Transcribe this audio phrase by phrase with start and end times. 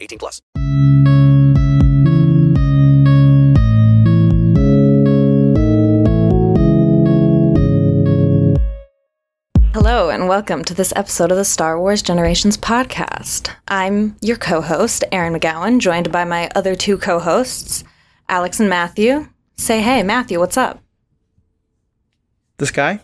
[0.00, 0.40] 18 plus.
[9.74, 13.54] Hello, and welcome to this episode of the Star Wars Generations podcast.
[13.68, 17.84] I'm your co host, Erin McGowan, joined by my other two co hosts,
[18.28, 19.28] Alex and Matthew.
[19.56, 20.80] Say hey, Matthew, what's up?
[22.58, 23.00] This guy?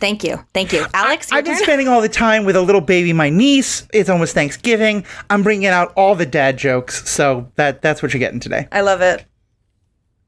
[0.00, 0.42] Thank you.
[0.54, 0.86] Thank you.
[0.94, 3.86] Alex, I, your have been spending all the time with a little baby, my niece.
[3.92, 5.04] It's almost Thanksgiving.
[5.28, 8.66] I'm bringing out all the dad jokes, so that that's what you're getting today.
[8.72, 9.24] I love it.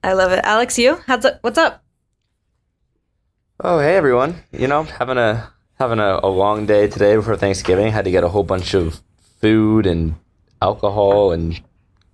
[0.05, 0.41] I love it.
[0.45, 0.99] Alex, you?
[1.07, 1.39] How's it?
[1.41, 1.83] What's up?
[3.61, 4.43] Oh, hey everyone.
[4.53, 7.91] You know, having a having a, a long day today before Thanksgiving.
[7.91, 9.01] Had to get a whole bunch of
[9.41, 10.17] food and
[10.61, 11.61] alcohol and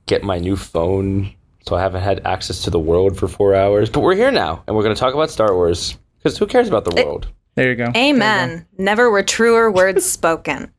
[0.07, 1.35] get my new phone.
[1.67, 3.91] So I haven't had access to the world for four hours.
[3.91, 5.99] But we're here now, and we're going to talk about Star Wars.
[6.19, 7.29] Because who cares about the world?
[7.59, 7.91] There you go.
[7.97, 8.67] Amen.
[8.79, 10.73] Never were truer words spoken.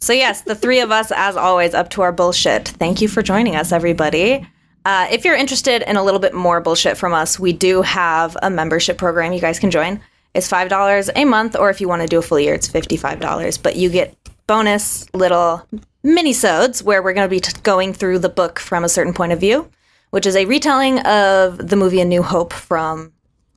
[0.00, 2.68] So, yes, the three of us, as always, up to our bullshit.
[2.68, 4.46] Thank you for joining us, everybody.
[4.84, 8.36] Uh, if you're interested in a little bit more bullshit from us, we do have
[8.42, 9.98] a membership program you guys can join.
[10.34, 13.62] It's $5 a month, or if you want to do a full year, it's $55.
[13.62, 14.14] But you get
[14.46, 15.66] bonus little
[16.02, 19.32] mini-sodes where we're going to be t- going through the book from a certain point
[19.32, 19.70] of view,
[20.10, 23.14] which is a retelling of the movie A New Hope from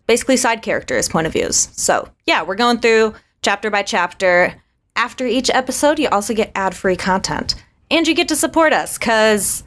[0.09, 1.69] basically side characters' point of views.
[1.73, 4.59] So, yeah, we're going through chapter by chapter.
[4.95, 7.53] After each episode, you also get ad free content.
[7.91, 9.63] And you get to support us because,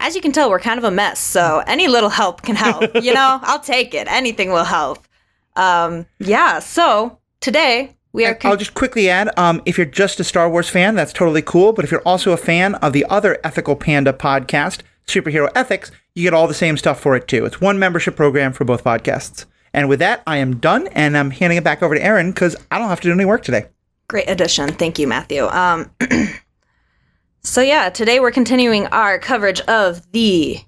[0.00, 1.20] as you can tell, we're kind of a mess.
[1.20, 2.92] So, any little help can help.
[3.02, 4.08] you know, I'll take it.
[4.10, 5.06] Anything will help.
[5.54, 8.36] Um, yeah, so today we are.
[8.42, 11.72] I'll just quickly add um, if you're just a Star Wars fan, that's totally cool.
[11.72, 16.24] But if you're also a fan of the other Ethical Panda podcast, Superhero Ethics, you
[16.24, 17.44] get all the same stuff for it too.
[17.44, 19.44] It's one membership program for both podcasts.
[19.72, 22.56] And with that, I am done and I'm handing it back over to Erin because
[22.70, 23.66] I don't have to do any work today.
[24.08, 24.70] Great addition.
[24.72, 25.46] Thank you, Matthew.
[25.46, 25.90] Um,
[27.42, 30.58] so, yeah, today we're continuing our coverage of the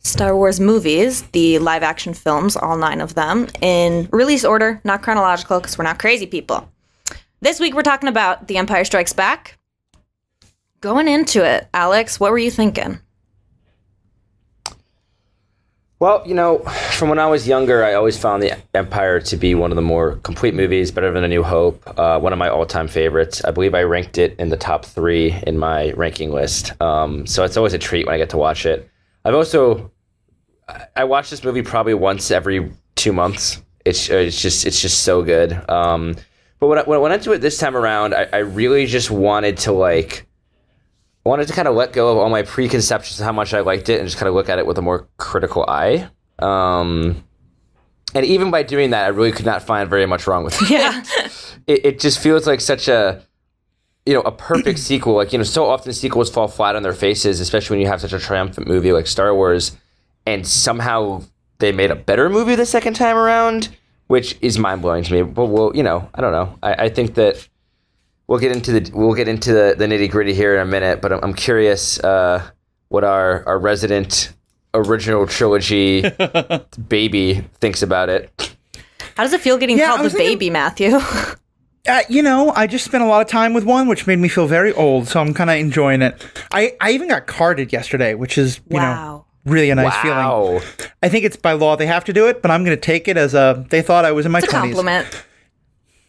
[0.00, 5.02] Star Wars movies, the live action films, all nine of them, in release order, not
[5.02, 6.68] chronological, because we're not crazy people.
[7.40, 9.58] This week we're talking about The Empire Strikes Back.
[10.82, 13.00] Going into it, Alex, what were you thinking?
[16.04, 19.54] Well, you know, from when I was younger, I always found The Empire to be
[19.54, 21.82] one of the more complete movies, better than A New Hope.
[21.98, 23.42] Uh, one of my all-time favorites.
[23.42, 26.78] I believe I ranked it in the top three in my ranking list.
[26.82, 28.86] Um, so it's always a treat when I get to watch it.
[29.24, 29.92] I've also
[30.94, 33.62] I watch this movie probably once every two months.
[33.86, 35.58] It's it's just it's just so good.
[35.70, 36.16] Um,
[36.60, 39.10] but when I, when I went into it this time around, I, I really just
[39.10, 40.26] wanted to like
[41.24, 43.60] I wanted to kind of let go of all my preconceptions of how much I
[43.60, 46.08] liked it and just kind of look at it with a more critical eye.
[46.38, 47.24] Um,
[48.14, 50.70] and even by doing that, I really could not find very much wrong with it.
[50.70, 51.02] Yeah.
[51.66, 53.22] it, it just feels like such a
[54.06, 55.14] you know a perfect sequel.
[55.14, 58.00] Like you know, so often sequels fall flat on their faces, especially when you have
[58.00, 59.76] such a triumphant movie like Star Wars,
[60.26, 61.22] and somehow
[61.58, 63.70] they made a better movie the second time around,
[64.08, 65.22] which is mind blowing to me.
[65.22, 66.58] But we'll, you know, I don't know.
[66.62, 67.48] I, I think that
[68.26, 71.00] we'll get into the we'll get into the, the nitty gritty here in a minute.
[71.00, 72.48] But I'm, I'm curious uh,
[72.88, 74.32] what our our resident
[74.74, 76.02] original trilogy
[76.88, 78.56] baby thinks about it.
[79.16, 80.98] How does it feel getting Yeah, called the thinking- baby, Matthew?
[81.86, 84.26] Uh, you know, I just spent a lot of time with one, which made me
[84.30, 85.06] feel very old.
[85.06, 86.14] So I'm kind of enjoying it.
[86.50, 90.62] I, I even got carded yesterday, which is you know really a nice feeling.
[91.02, 93.06] I think it's by law they have to do it, but I'm going to take
[93.06, 94.60] it as a they thought I was in my It's a 20s.
[94.60, 95.24] compliment.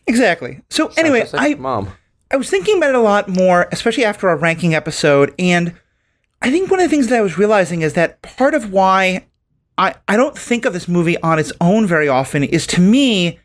[0.08, 0.62] Exactly.
[0.70, 1.92] So anyway, Just like I mom.
[2.32, 5.76] I was thinking about it a lot more, especially after our ranking episode, and
[6.42, 9.26] I think one of the things that I was realizing is that part of why
[9.78, 13.40] I, I don't think of this movie on its own very often is to me,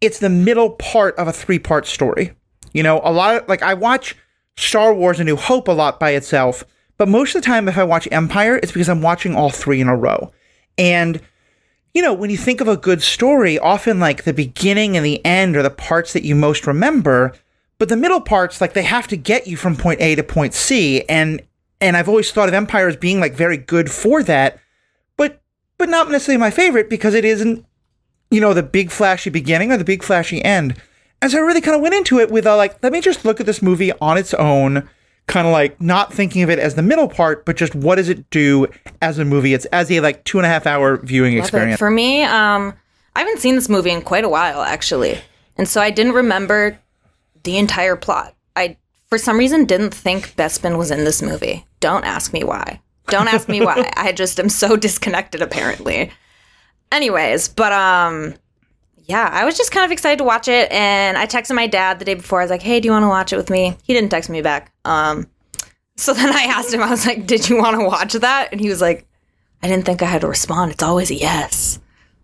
[0.00, 2.32] it's the middle part of a three part story.
[2.72, 4.16] You know, a lot of like I watch
[4.56, 6.64] Star Wars A New Hope a lot by itself,
[6.96, 9.80] but most of the time if I watch Empire, it's because I'm watching all three
[9.80, 10.32] in a row.
[10.76, 11.20] And
[11.94, 15.24] you know, when you think of a good story, often like the beginning and the
[15.24, 17.32] end are the parts that you most remember,
[17.78, 20.54] but the middle parts, like they have to get you from point A to point
[20.54, 21.02] C.
[21.08, 21.40] And
[21.80, 24.58] and I've always thought of Empire as being like very good for that,
[25.16, 25.40] but
[25.78, 27.64] but not necessarily my favorite because it isn't,
[28.30, 30.74] you know, the big flashy beginning or the big flashy end.
[31.22, 33.24] And so I really kind of went into it with a like, let me just
[33.24, 34.88] look at this movie on its own,
[35.26, 38.08] kind of like not thinking of it as the middle part, but just what does
[38.08, 38.66] it do
[39.02, 39.54] as a movie?
[39.54, 41.46] It's as a like two and a half hour viewing Love it.
[41.46, 41.78] experience.
[41.78, 42.74] For me, um,
[43.14, 45.20] I haven't seen this movie in quite a while, actually,
[45.56, 46.78] and so I didn't remember
[47.42, 48.34] the entire plot.
[48.56, 48.76] I,
[49.08, 51.66] for some reason, didn't think Bespin was in this movie.
[51.80, 52.80] Don't ask me why.
[53.08, 53.90] Don't ask me why.
[53.96, 56.10] I just am so disconnected, apparently.
[56.92, 58.34] Anyways, but um,
[59.08, 61.98] yeah, I was just kind of excited to watch it, and I texted my dad
[61.98, 62.40] the day before.
[62.40, 64.28] I was like, "Hey, do you want to watch it with me?" He didn't text
[64.28, 64.72] me back.
[64.84, 65.26] Um,
[65.96, 66.82] so then I asked him.
[66.82, 69.06] I was like, "Did you want to watch that?" And he was like,
[69.62, 70.72] "I didn't think I had to respond.
[70.72, 71.78] It's always a yes."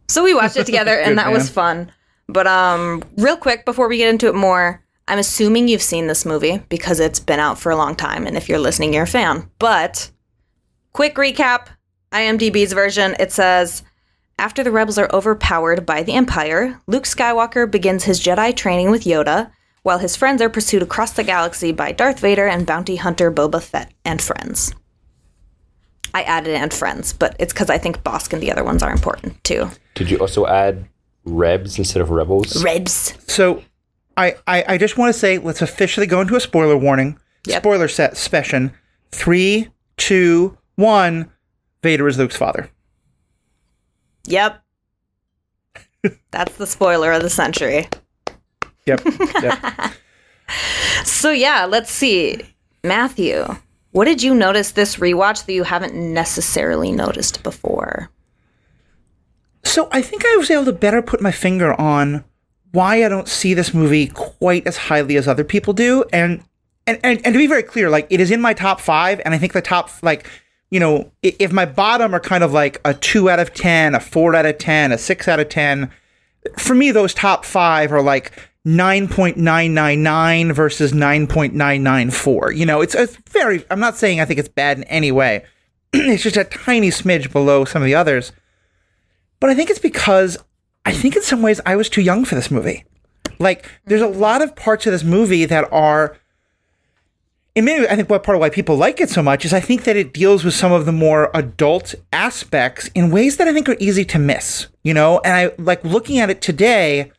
[0.09, 1.91] So we watched it together, and that was fun.
[2.29, 6.25] But um, real quick before we get into it more, I'm assuming you've seen this
[6.25, 9.07] movie because it's been out for a long time, and if you're listening, you're a
[9.07, 9.51] fan.
[9.59, 10.11] But
[10.93, 11.69] quick recap:
[12.13, 13.17] IMDb's version.
[13.19, 13.83] It says.
[14.37, 19.05] After the rebels are overpowered by the Empire, Luke Skywalker begins his Jedi training with
[19.05, 19.53] Yoda,
[19.85, 23.63] while his friends are pursued across the galaxy by Darth Vader and bounty hunter Boba
[23.63, 24.75] Fett and friends.
[26.15, 28.91] I added and friends, but it's because I think Bossk and the other ones are
[28.91, 29.71] important too.
[29.95, 30.89] Did you also add
[31.25, 32.61] Rebs instead of Rebels?
[32.63, 33.15] Rebs.
[33.29, 33.63] So
[34.17, 37.19] I, I, I just want to say let's officially go into a spoiler warning.
[37.47, 37.63] Yep.
[37.63, 38.73] Spoiler set session.
[39.13, 41.31] Three, two, one.
[41.83, 42.71] Vader is Luke's father.
[44.27, 44.63] Yep.
[46.31, 47.89] That's the spoiler of the century.
[48.87, 49.03] Yep.
[49.43, 49.93] yep.
[51.05, 52.39] So yeah, let's see.
[52.83, 53.47] Matthew,
[53.93, 58.11] what did you notice this rewatch that you haven't necessarily noticed before?
[59.65, 62.25] So I think I was able to better put my finger on
[62.75, 66.05] why I don't see this movie quite as highly as other people do.
[66.13, 66.43] And
[66.87, 69.33] and, and, and to be very clear, like it is in my top five, and
[69.33, 70.29] I think the top like
[70.71, 74.01] you know, if my bottom are kind of like a two out of ten, a
[74.01, 75.91] four out of ten, a six out of ten,
[76.59, 78.33] for me those top five are like
[78.67, 84.79] 9.999 versus 9.994 you know it's, it's very i'm not saying i think it's bad
[84.79, 85.45] in any way.
[85.97, 88.33] It's just a tiny smidge below some of the others.
[89.39, 90.39] But I think it's because
[90.85, 92.85] I think in some ways I was too young for this movie.
[93.39, 96.17] Like, there's a lot of parts of this movie that are.
[97.55, 99.61] In many, I think what part of why people like it so much is I
[99.61, 103.53] think that it deals with some of the more adult aspects in ways that I
[103.53, 104.67] think are easy to miss.
[104.83, 107.13] You know, and I like looking at it today.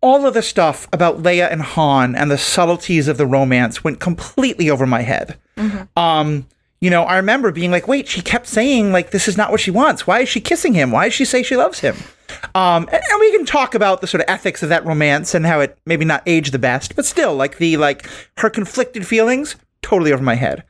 [0.00, 3.98] All of the stuff about Leia and Han and the subtleties of the romance went
[3.98, 5.36] completely over my head.
[5.96, 6.46] Um,
[6.80, 9.60] you know, I remember being like, wait, she kept saying like this is not what
[9.60, 10.06] she wants.
[10.06, 10.92] Why is she kissing him?
[10.92, 11.96] Why does she say she loves him?
[12.54, 15.46] Um, and, and we can talk about the sort of ethics of that romance and
[15.46, 18.08] how it maybe not aged the best, but still, like the like
[18.38, 20.64] her conflicted feelings, totally over my head.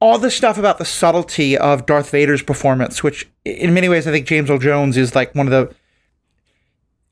[0.00, 4.12] All the stuff about the subtlety of Darth Vader's performance, which in many ways I
[4.12, 5.74] think James Earl Jones is like one of the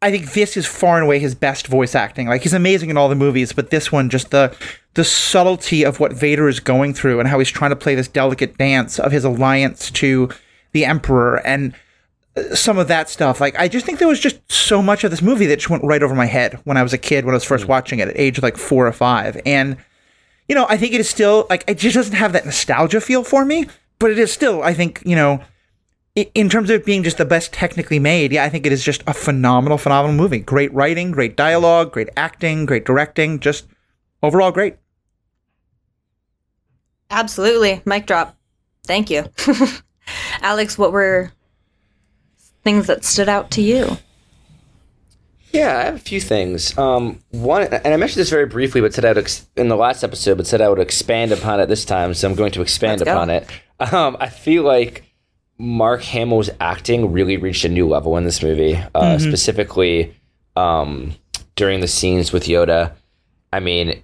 [0.04, 2.28] I think this is far and away his best voice acting.
[2.28, 4.54] Like he's amazing in all the movies, but this one just the
[4.92, 8.06] the subtlety of what Vader is going through and how he's trying to play this
[8.06, 10.28] delicate dance of his alliance to
[10.72, 11.74] the Emperor and
[12.54, 13.40] some of that stuff.
[13.40, 15.84] Like I just think there was just so much of this movie that just went
[15.84, 17.68] right over my head when I was a kid when I was first mm.
[17.68, 19.40] watching it at age like 4 or 5.
[19.46, 19.76] And
[20.48, 23.24] you know, I think it is still like it just doesn't have that nostalgia feel
[23.24, 23.66] for me,
[23.98, 25.42] but it is still I think, you know,
[26.16, 29.02] in terms of being just the best technically made, yeah, I think it is just
[29.06, 30.38] a phenomenal, phenomenal movie.
[30.38, 33.66] Great writing, great dialogue, great acting, great directing, just
[34.22, 34.76] overall great.
[37.10, 37.82] Absolutely.
[37.84, 38.36] Mic drop.
[38.86, 39.24] Thank you.
[40.40, 41.32] Alex, what were
[42.64, 43.98] things that stood out to you?
[45.52, 46.76] Yeah, I have a few things.
[46.76, 49.76] Um, one, and I mentioned this very briefly, but said I would ex- in the
[49.76, 52.12] last episode, but said I would expand upon it this time.
[52.14, 53.14] So I'm going to expand Let's go.
[53.14, 53.48] upon it.
[53.80, 55.02] Um, I feel like
[55.58, 60.14] Mark Hamill's acting really reached a new level in this movie, uh, specifically
[60.54, 61.14] um,
[61.56, 62.92] during the scenes with Yoda.
[63.52, 64.00] I mean,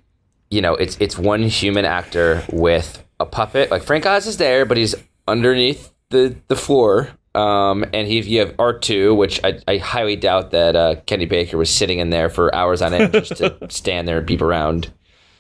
[0.50, 3.70] you know, it's it's one human actor with a puppet.
[3.70, 4.96] Like Frank Oz is there, but he's
[5.28, 7.10] underneath the the floor.
[7.34, 11.26] Um, and he you have R two, which I, I highly doubt that uh, Kenny
[11.26, 14.42] Baker was sitting in there for hours on end just to stand there and peep
[14.42, 14.92] around.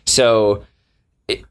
[0.06, 0.64] So
[1.26, 1.44] it,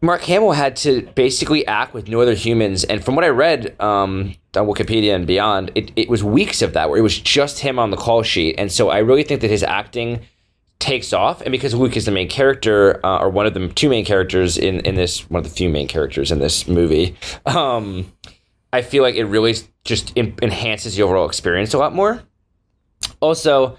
[0.00, 3.78] Mark Hamill had to basically act with no other humans, and from what I read
[3.80, 7.58] um, on Wikipedia and beyond, it, it was weeks of that where it was just
[7.58, 10.20] him on the call sheet, and so I really think that his acting
[10.78, 13.90] takes off, and because Luke is the main character, uh, or one of the two
[13.90, 18.10] main characters in in this, one of the few main characters in this movie, um,
[18.72, 19.54] I feel like it really
[19.90, 22.22] just en- enhances the overall experience a lot more.
[23.20, 23.76] Also,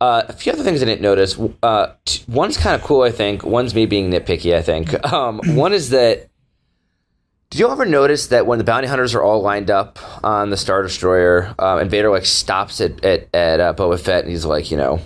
[0.00, 1.36] uh, a few other things I didn't notice.
[1.62, 3.42] Uh, t- one's kind of cool, I think.
[3.42, 4.94] One's me being nitpicky, I think.
[5.12, 6.28] Um, one is that.
[7.50, 10.56] Did you ever notice that when the bounty hunters are all lined up on the
[10.56, 14.44] Star Destroyer, um, and Vader like stops at at, at uh, Boba Fett, and he's
[14.44, 15.00] like, you know,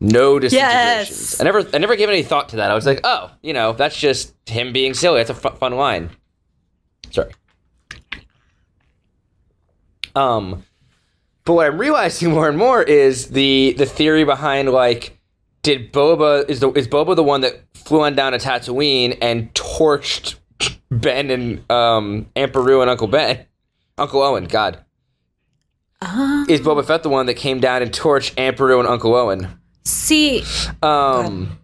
[0.00, 1.20] No disintegrations.
[1.32, 1.40] Yes.
[1.40, 2.70] I never, I never gave any thought to that.
[2.70, 5.22] I was like, oh, you know, that's just him being silly.
[5.22, 6.08] That's a fun line.
[7.10, 7.32] Sorry.
[10.14, 10.64] Um,
[11.44, 15.18] but what I'm realizing more and more is the the theory behind like,
[15.62, 19.52] did Boba is the is Boba the one that flew on down to Tatooine and
[19.54, 20.36] torched
[20.90, 23.46] Ben and um Aunt Beru and Uncle Ben,
[23.98, 24.44] Uncle Owen?
[24.44, 24.84] God,
[26.48, 29.48] is Boba Fett the one that came down and torched Aunt Beru and Uncle Owen?
[29.84, 30.44] See,
[30.82, 31.58] Um.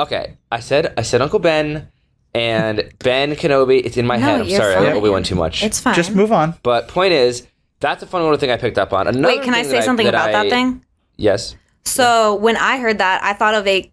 [0.00, 1.88] Okay, I said I said Uncle Ben
[2.34, 3.84] and Ben Kenobi.
[3.84, 4.40] It's in my No, head.
[4.42, 4.84] I'm you're sorry, I fine.
[4.86, 5.62] like Obi Wan too much.
[5.62, 5.94] it's fine.
[5.94, 6.54] Just move on.
[6.62, 7.46] but point is,
[7.80, 9.06] that's a fun little thing I picked up on.
[9.06, 10.84] Another Wait, can I thing say that something about I- that thing?
[11.16, 11.56] Yes.
[11.84, 13.92] So when I heard that, I thought of a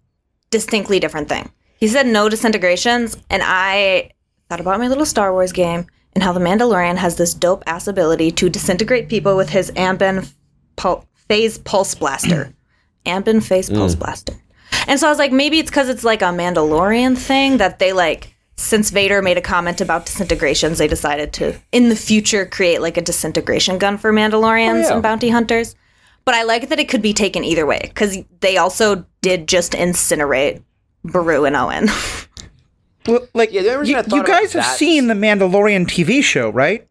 [0.49, 1.51] distinctly different thing.
[1.77, 4.11] He said no disintegrations, and I
[4.49, 7.87] thought about my little Star Wars game and how the Mandalorian has this dope ass
[7.87, 10.31] ability to disintegrate people with his Amban
[10.75, 12.53] pul- phase pulse blaster.
[13.05, 13.99] Amban phase pulse mm.
[13.99, 14.33] blaster.
[14.87, 17.93] And so I was like, maybe it's because it's like a Mandalorian thing that they
[17.93, 18.30] like.
[18.61, 22.95] Since Vader made a comment about disintegrations, they decided to, in the future, create like
[22.95, 24.93] a disintegration gun for Mandalorians Oh, yeah.
[24.93, 25.75] and bounty hunters.
[26.25, 29.71] But I like that it could be taken either way because they also did just
[29.73, 30.61] incinerate
[31.03, 31.89] Beru and Owen.
[33.07, 36.21] Well, like Yeah, the only reason you, you guys have that- seen the Mandalorian TV
[36.23, 36.87] show, right?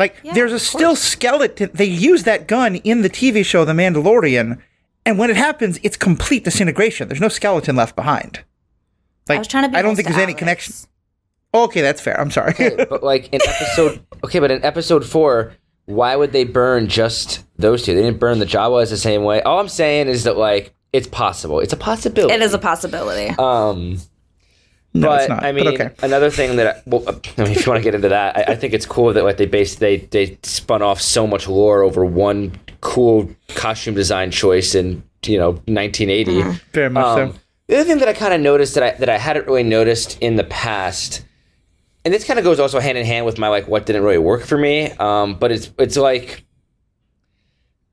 [0.00, 1.70] Like, there's a still skeleton.
[1.72, 4.58] They use that gun in the TV show The Mandalorian,
[5.06, 7.06] and when it happens, it's complete disintegration.
[7.06, 8.40] There's no skeleton left behind.
[9.28, 9.76] Like, I was trying to be.
[9.76, 10.74] I don't think to there's any connection.
[11.54, 12.20] Okay, that's fair.
[12.20, 12.54] I'm sorry.
[12.88, 15.54] but like in episode okay, but in episode four,
[15.86, 17.94] why would they burn just those two?
[17.94, 19.40] They didn't burn the Jawas the same way.
[19.42, 21.60] All I'm saying is that like it's possible.
[21.60, 22.34] It's a possibility.
[22.34, 23.34] It is a possibility.
[23.38, 23.98] Um,
[24.94, 25.44] no, but it's not.
[25.44, 25.90] I mean, but okay.
[26.02, 28.54] another thing that well, I mean, if you want to get into that, I, I
[28.56, 32.04] think it's cool that like they based they they spun off so much lore over
[32.04, 36.42] one cool costume design choice in you know 1980.
[36.72, 37.38] Very much Um, so.
[37.66, 40.18] The other thing that I kind of noticed that I that I hadn't really noticed
[40.20, 41.24] in the past,
[42.04, 44.18] and this kind of goes also hand in hand with my like what didn't really
[44.18, 44.90] work for me.
[44.92, 46.44] Um, but it's it's like,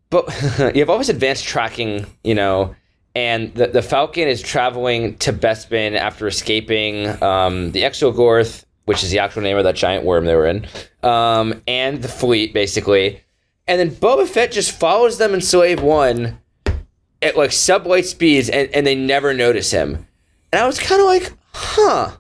[0.10, 0.27] but
[0.75, 2.75] you have always advanced tracking, you know,
[3.15, 9.12] and the the Falcon is traveling to Bespin after escaping um, the Exogorth, which is
[9.12, 10.68] the actual name of that giant worm they were in,
[11.03, 13.22] um, and the fleet basically,
[13.68, 16.38] and then Boba Fett just follows them in Slave One
[17.22, 20.08] at like sublight speeds and, and they never notice him.
[20.51, 22.12] And I was kind of like, huh.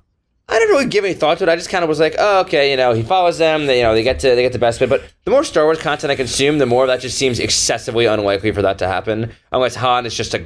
[0.51, 1.49] I didn't really give any thought to it.
[1.49, 3.67] I just kind of was like, oh, okay, you know, he follows them.
[3.67, 4.89] They, you know, they get to they get the best bit.
[4.89, 8.51] But the more Star Wars content I consume, the more that just seems excessively unlikely
[8.51, 10.45] for that to happen, unless Han is just a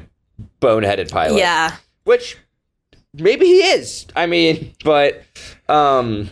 [0.62, 1.40] boneheaded pilot.
[1.40, 1.78] yeah.
[2.04, 2.38] which
[3.14, 4.06] maybe he is.
[4.16, 5.24] I mean, but
[5.68, 6.30] um,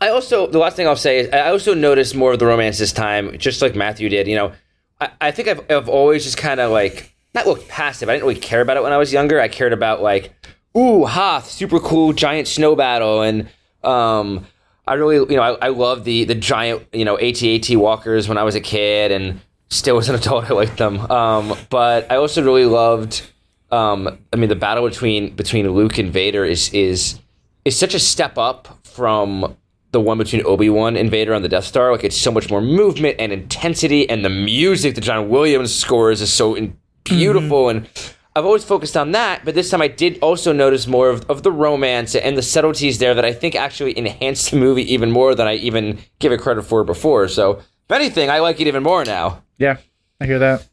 [0.00, 2.78] I also the last thing I'll say is I also noticed more of the romance
[2.78, 4.26] this time, just like Matthew did.
[4.26, 4.52] You know,
[5.00, 8.08] I, I think I've I've always just kind of like not looked passive.
[8.10, 9.40] I didn't really care about it when I was younger.
[9.40, 10.34] I cared about like,
[10.76, 13.48] ooh, Hoth, super cool giant snow battle, and
[13.82, 14.46] um,
[14.86, 18.38] I really you know I, I loved the the giant you know AT-AT walkers when
[18.38, 21.00] I was a kid, and still as an adult I liked them.
[21.10, 23.22] Um, but I also really loved.
[23.70, 27.18] Um, I mean, the battle between between Luke and Vader is is
[27.64, 29.56] is such a step up from
[29.92, 31.92] the one between Obi Wan and Vader on the Death Star.
[31.92, 36.20] Like it's so much more movement and intensity, and the music that John Williams scores
[36.20, 37.68] is so in- beautiful.
[37.68, 37.88] And
[38.34, 41.42] I've always focused on that, but this time I did also notice more of, of
[41.42, 45.34] the romance and the subtleties there that I think actually enhanced the movie even more
[45.34, 47.28] than I even give it credit for before.
[47.28, 49.42] So, if anything, I like it even more now.
[49.58, 49.76] Yeah,
[50.18, 50.66] I hear that.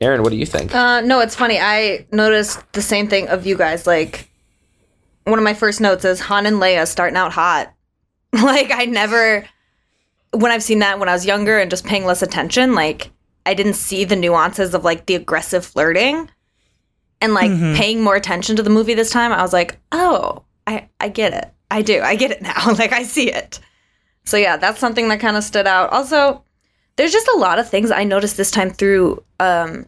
[0.00, 0.74] Erin, what do you think?
[0.74, 1.58] Uh, no, it's funny.
[1.58, 3.86] I noticed the same thing of you guys.
[3.86, 4.30] Like,
[5.24, 7.72] one of my first notes is Han and Leia starting out hot.
[8.32, 9.44] like, I never,
[10.32, 13.10] when I've seen that when I was younger and just paying less attention, like,
[13.46, 16.28] I didn't see the nuances of like the aggressive flirting.
[17.20, 17.74] And like mm-hmm.
[17.74, 21.32] paying more attention to the movie this time, I was like, oh, I, I get
[21.32, 21.52] it.
[21.70, 22.00] I do.
[22.02, 22.72] I get it now.
[22.78, 23.60] like, I see it.
[24.24, 25.90] So, yeah, that's something that kind of stood out.
[25.90, 26.44] Also,
[26.96, 29.86] there's just a lot of things I noticed this time through um,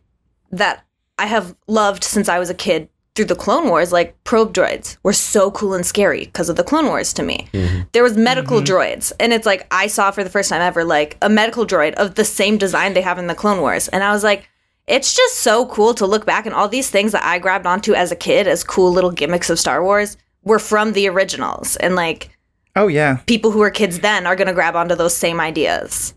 [0.53, 0.85] that
[1.19, 3.91] I have loved since I was a kid through the Clone Wars.
[3.93, 7.49] Like probe droids were so cool and scary because of the Clone Wars to me.
[7.53, 7.81] Mm-hmm.
[7.93, 8.73] There was medical mm-hmm.
[8.73, 11.95] droids, and it's like I saw for the first time ever like a medical droid
[11.95, 14.49] of the same design they have in the Clone Wars, and I was like.
[14.89, 17.93] It's just so cool to look back and all these things that I grabbed onto
[17.95, 21.77] as a kid as cool little gimmicks of Star Wars were from the originals.
[21.77, 22.31] And like
[22.75, 26.15] Oh yeah, people who were kids then are going to grab onto those same ideas.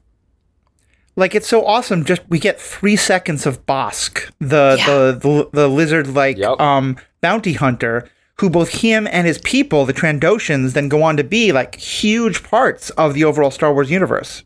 [1.18, 2.06] like it's so awesome.
[2.06, 4.86] Just we get three seconds of Bossk, the Yeah.
[4.86, 6.60] the the, the lizard like Yep.
[6.62, 8.10] um bounty hunter,
[8.40, 12.42] who both him and his people, the Trandoshans, then go on to be like huge
[12.44, 14.44] parts of the overall Star Wars universe.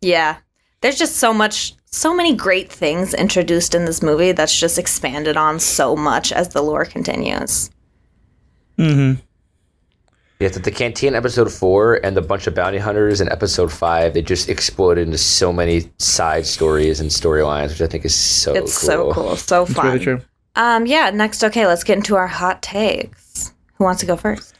[0.00, 0.36] Yeah.
[0.80, 5.36] There's just so much so many great things introduced in this movie that's just expanded
[5.36, 7.70] on so much as the lore continues.
[8.78, 9.20] Mm-hmm.
[10.38, 14.14] Yeah, the, the cantina episode four and the bunch of bounty hunters in episode five,
[14.14, 18.54] they just exploded into so many side stories and storylines, which I think is so
[18.54, 18.88] It's cool.
[18.88, 19.86] so cool, so fun.
[19.86, 20.20] Really true.
[20.56, 21.10] Um, yeah.
[21.10, 23.52] Next, okay, let's get into our hot takes.
[23.74, 24.54] Who wants to go first?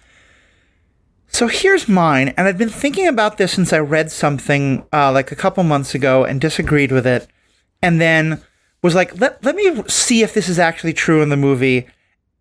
[1.33, 5.31] So here's mine, and I've been thinking about this since I read something uh, like
[5.31, 7.29] a couple months ago and disagreed with it,
[7.81, 8.43] and then
[8.83, 11.87] was like, let, let me see if this is actually true in the movie.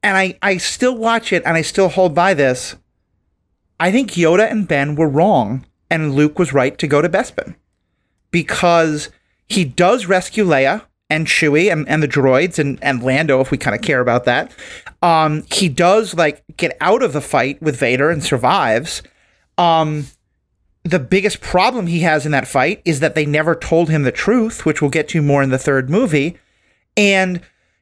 [0.01, 2.77] And I, I still watch it and I still hold by this.
[3.79, 7.55] I think Yoda and Ben were wrong, and Luke was right to go to Bespin
[8.31, 9.09] because
[9.47, 13.57] he does rescue Leia and Chewie and, and the droids and, and Lando, if we
[13.57, 14.51] kind of care about that.
[15.01, 19.01] Um, he does like get out of the fight with Vader and survives.
[19.57, 20.07] Um,
[20.83, 24.11] the biggest problem he has in that fight is that they never told him the
[24.11, 26.37] truth, which we'll get to more in the third movie.
[26.95, 27.41] And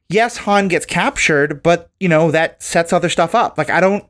[0.10, 3.58] yes, Han gets captured, but you know, that sets other stuff up.
[3.58, 4.06] Like I don't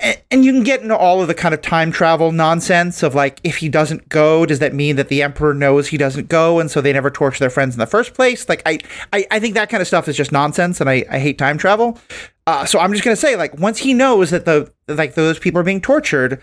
[0.00, 3.40] and, you can get into all of the kind of time travel nonsense of like
[3.42, 6.70] if he doesn't go does that mean that the emperor knows he doesn't go and
[6.70, 8.48] so they never torture their friends in the first place?
[8.48, 8.78] Like i
[9.12, 11.58] i, I think that kind of stuff is just nonsense and i, I hate time
[11.58, 11.98] travel.
[12.46, 15.38] Uh, so i'm just going to say like once he knows that the like those
[15.38, 16.42] people are being tortured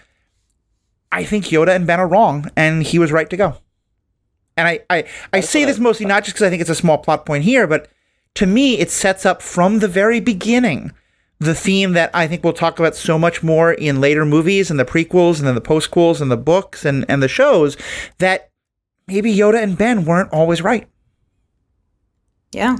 [1.11, 3.55] i think yoda and ben are wrong and he was right to go.
[4.57, 6.97] And i i, I say this mostly not just because i think it's a small
[6.97, 7.87] plot point here but
[8.35, 10.91] to me it sets up from the very beginning
[11.45, 14.79] the theme that I think we'll talk about so much more in later movies and
[14.79, 17.77] the prequels and then the postquels and the books and, and the shows
[18.17, 18.51] that
[19.07, 20.87] maybe Yoda and Ben weren't always right.
[22.51, 22.77] Yeah.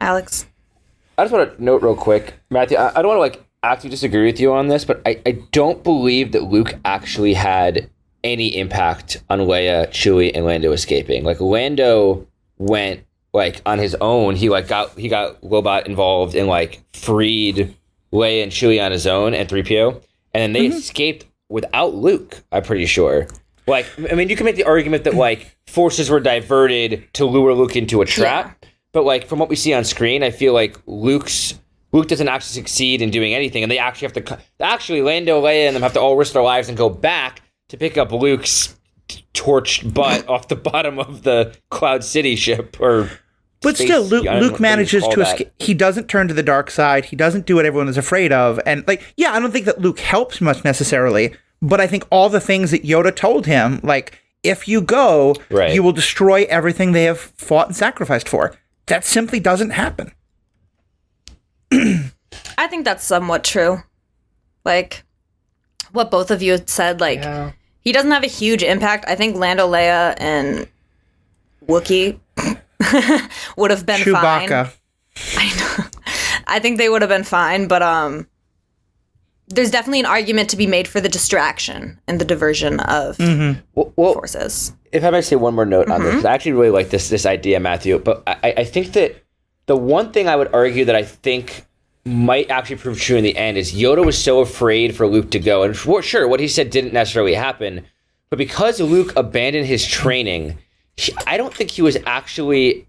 [0.00, 0.46] Alex.
[1.16, 2.76] I just want to note real quick, Matthew.
[2.76, 5.32] I, I don't want to like actually disagree with you on this, but I, I
[5.52, 7.90] don't believe that Luke actually had
[8.24, 11.24] any impact on Leia, Chewie, and Lando escaping.
[11.24, 12.26] Like Lando
[12.58, 14.36] went like on his own.
[14.36, 17.74] He like got he got Lobot involved and like freed
[18.12, 20.00] Leia and Chewie on his own and three PO,
[20.34, 20.78] and then they mm-hmm.
[20.78, 22.42] escaped without Luke.
[22.52, 23.26] I'm pretty sure.
[23.66, 27.54] Like I mean, you can make the argument that like forces were diverted to lure
[27.54, 28.64] Luke into a trap.
[28.92, 31.54] But like from what we see on screen, I feel like Luke's
[31.92, 35.66] Luke doesn't actually succeed in doing anything, and they actually have to actually Lando, Leia,
[35.66, 38.76] and them have to all risk their lives and go back to pick up Luke's
[39.34, 42.78] torched butt off the bottom of the Cloud City ship.
[42.80, 43.10] Or
[43.62, 45.52] But space- still, Luke, I don't know Luke manages to escape.
[45.58, 47.06] He doesn't turn to the dark side.
[47.06, 48.58] He doesn't do what everyone is afraid of.
[48.66, 52.28] And, like, yeah, I don't think that Luke helps much necessarily, but I think all
[52.28, 55.72] the things that Yoda told him, like, if you go, Right.
[55.72, 58.54] you will destroy everything they have fought and sacrificed for.
[58.86, 60.12] That simply doesn't happen.
[61.72, 63.78] I think that's somewhat true.
[64.64, 65.04] Like
[65.92, 67.22] what both of you had said, like
[67.80, 69.04] he doesn't have a huge impact.
[69.08, 70.66] I think Lando Leia and
[71.66, 72.18] Wookiee
[73.56, 74.48] would have been fine.
[74.48, 74.72] Chewbacca.
[76.46, 78.26] I think they would have been fine, but um
[79.48, 83.92] there's definitely an argument to be made for the distraction and the diversion of well,
[83.96, 84.72] well, forces.
[84.92, 87.26] if I might say one more note on this, I actually really like this this
[87.26, 87.98] idea, Matthew.
[87.98, 89.22] But I, I think that
[89.66, 91.66] the one thing I would argue that I think
[92.04, 95.38] might actually prove true in the end is Yoda was so afraid for Luke to
[95.38, 97.86] go, and for, sure, what he said didn't necessarily happen,
[98.30, 100.58] but because Luke abandoned his training,
[100.96, 102.88] he, I don't think he was actually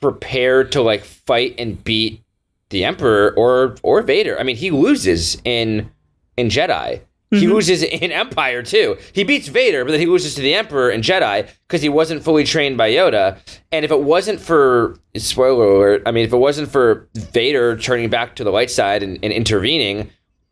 [0.00, 2.22] prepared to like fight and beat
[2.70, 4.38] the Emperor or or Vader.
[4.38, 5.90] I mean, he loses in
[6.36, 7.00] in Jedi.
[7.30, 7.54] He mm-hmm.
[7.54, 8.96] loses in Empire too.
[9.12, 12.22] He beats Vader, but then he loses to the Emperor in Jedi because he wasn't
[12.22, 13.38] fully trained by Yoda.
[13.72, 18.10] And if it wasn't for spoiler alert, I mean, if it wasn't for Vader turning
[18.10, 20.10] back to the light side and, and intervening,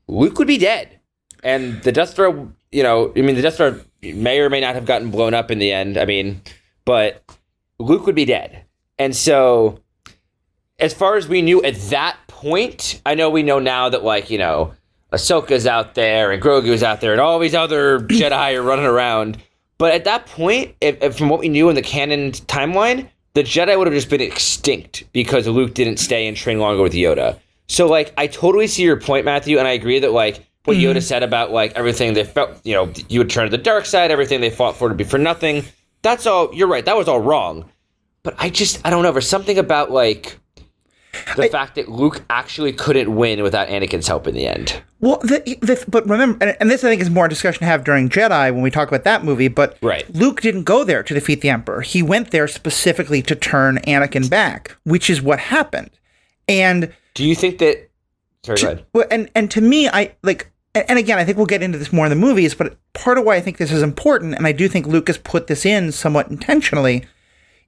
[0.08, 0.98] Luke would be dead.
[1.44, 2.34] And the Death Star,
[2.72, 5.52] you know, I mean, the Death Star may or may not have gotten blown up
[5.52, 5.96] in the end.
[5.96, 6.42] I mean,
[6.84, 7.22] but
[7.78, 8.64] Luke would be dead.
[8.98, 9.80] And so,
[10.78, 14.30] as far as we knew at that point, I know we know now that, like,
[14.30, 14.74] you know,
[15.12, 19.38] Ahsoka's out there and Grogu's out there and all these other Jedi are running around.
[19.78, 23.42] But at that point, if, if from what we knew in the canon timeline, the
[23.42, 27.38] Jedi would have just been extinct because Luke didn't stay and train longer with Yoda.
[27.66, 30.96] So, like, I totally see your point, Matthew, and I agree that, like, what mm-hmm.
[30.96, 33.86] Yoda said about, like, everything they felt, you know, you would turn to the dark
[33.86, 35.64] side, everything they fought for to be for nothing.
[36.04, 37.68] That's all, you're right, that was all wrong.
[38.22, 40.38] But I just, I don't know, there's something about, like,
[41.36, 44.82] the fact that Luke actually couldn't win without Anakin's help in the end.
[45.00, 47.66] Well, the, the, but remember, and, and this I think is more a discussion to
[47.66, 49.48] have during Jedi when we talk about that movie.
[49.48, 50.08] But Right.
[50.14, 51.82] Luke didn't go there to defeat the Emperor.
[51.82, 55.90] He went there specifically to turn Anakin back, which is what happened.
[56.48, 57.90] And Do you think that?
[58.42, 58.86] Sorry, go ahead.
[59.10, 62.06] and and to me, I like, and again, I think we'll get into this more
[62.06, 62.54] in the movies.
[62.54, 65.46] But part of why I think this is important, and I do think Lucas put
[65.46, 67.04] this in somewhat intentionally,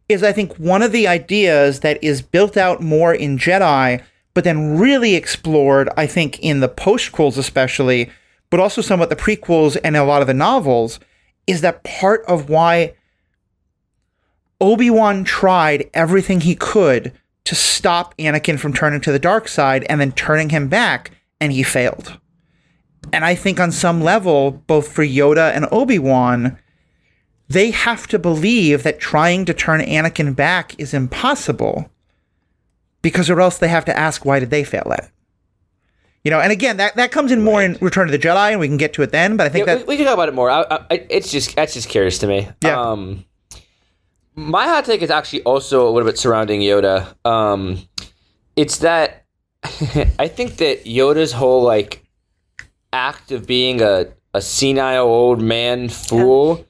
[0.09, 4.03] is I think one of the ideas that is built out more in Jedi,
[4.35, 8.11] but then really explored, I think, in the postquels especially,
[8.51, 11.01] but also somewhat the prequels and a lot of the novels,
[11.47, 12.95] is that part of why
[14.61, 17.13] Obi Wan tried everything he could
[17.45, 21.53] to stop Anakin from turning to the dark side and then turning him back, and
[21.53, 22.19] he failed.
[23.13, 26.59] And I think on some level, both for Yoda and Obi Wan,
[27.49, 31.91] they have to believe that trying to turn Anakin back is impossible
[33.03, 35.11] because or else they have to ask why did they fail at it.
[36.25, 38.59] You know, and again, that, that comes in more in Return of the Jedi, and
[38.59, 39.37] we can get to it then.
[39.37, 40.51] But I think Yeah, that we, we can talk about it more.
[40.51, 42.49] I, I, it's just that's just curious to me.
[42.65, 42.81] Yeah.
[42.81, 43.25] Um,
[44.35, 47.15] my hot take is actually also a little bit surrounding Yoda.
[47.25, 47.79] Um,
[48.57, 49.25] it's that
[50.19, 52.05] I think that Yoda's whole like
[52.93, 56.67] act of being a, a senile old man fool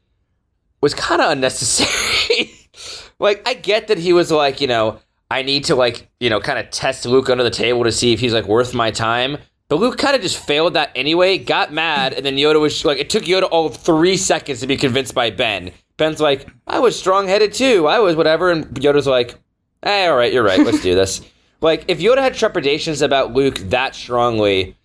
[0.80, 2.50] was kind of unnecessary.
[3.18, 5.00] like I get that he was like, you know,
[5.30, 8.12] I need to like, you know, kind of test Luke under the table to see
[8.12, 9.38] if he's like worth my time.
[9.68, 12.98] But Luke kind of just failed that anyway, got mad, and then Yoda was like,
[12.98, 15.72] it took Yoda all three seconds to be convinced by Ben.
[15.96, 17.88] Ben's like, I was strong headed too.
[17.88, 18.52] I was whatever.
[18.52, 19.34] And Yoda's like,
[19.82, 20.60] hey, all right, you're right.
[20.60, 21.22] Let's do this.
[21.62, 24.75] Like, if Yoda had trepidations about Luke that strongly,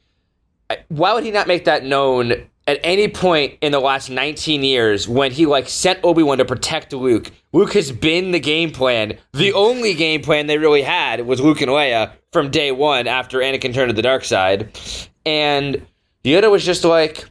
[0.90, 5.08] why would he not make that known at any point in the last 19 years
[5.08, 7.32] when he like sent Obi-Wan to protect Luke?
[7.54, 9.18] Luke has been the game plan.
[9.34, 13.40] The only game plan they really had was Luke and Leia from day one after
[13.40, 14.78] Anakin turned to the dark side.
[15.26, 15.86] And
[16.24, 17.26] Yoda was just like,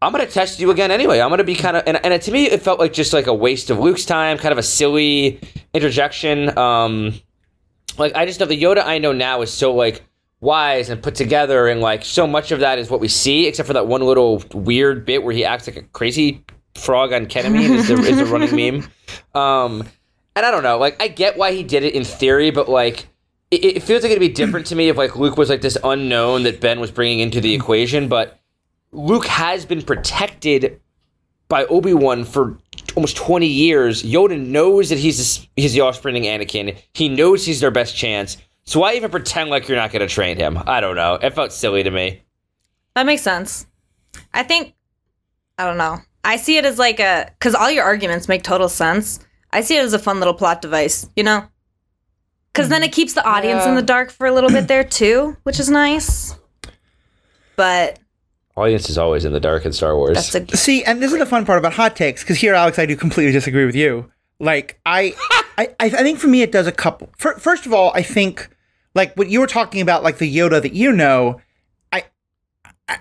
[0.00, 1.20] I'm gonna test you again anyway.
[1.20, 3.34] I'm gonna be kind of, and, and to me, it felt like just like a
[3.34, 5.40] waste of Luke's time, kind of a silly
[5.74, 6.56] interjection.
[6.58, 7.14] Um,
[7.98, 10.02] like I just know the Yoda I know now is so like
[10.42, 13.66] wise and put together, and like so much of that is what we see, except
[13.66, 17.70] for that one little weird bit where he acts like a crazy frog on ketamine
[17.70, 18.90] is the, is the running meme.
[19.34, 19.86] Um,
[20.34, 23.08] and I don't know, like I get why he did it in theory, but like
[23.50, 25.76] it, it feels like it'd be different to me if like Luke was like this
[25.84, 28.40] unknown that Ben was bringing into the equation, but
[28.90, 30.80] Luke has been protected
[31.48, 32.58] by Obi Wan for
[32.96, 34.02] almost twenty years.
[34.02, 36.78] Yoda knows that he's he's the offspring of Anakin.
[36.94, 38.38] He knows he's their best chance.
[38.72, 40.58] So why even pretend like you're not going to train him?
[40.66, 41.16] I don't know.
[41.16, 42.22] It felt silly to me.
[42.94, 43.66] That makes sense.
[44.32, 44.72] I think
[45.58, 45.98] I don't know.
[46.24, 49.20] I see it as like a because all your arguments make total sense.
[49.52, 51.46] I see it as a fun little plot device, you know,
[52.50, 52.88] because then mm-hmm.
[52.88, 55.68] it keeps the audience in the dark for a little bit there too, which is
[55.68, 56.34] nice.
[57.56, 57.98] But
[58.56, 60.14] Audience is always in the dark in Star Wars.
[60.14, 62.78] that's a See, and this is the fun part about hot takes, because here, Alex,
[62.78, 64.10] I do completely disagree with you.
[64.40, 65.14] Like, I,
[65.58, 67.10] I, I I think for me, it does a couple.
[67.18, 68.51] Fir- First of all, I think,
[68.94, 71.40] like what you were talking about, like the Yoda that you know,
[71.92, 72.04] I,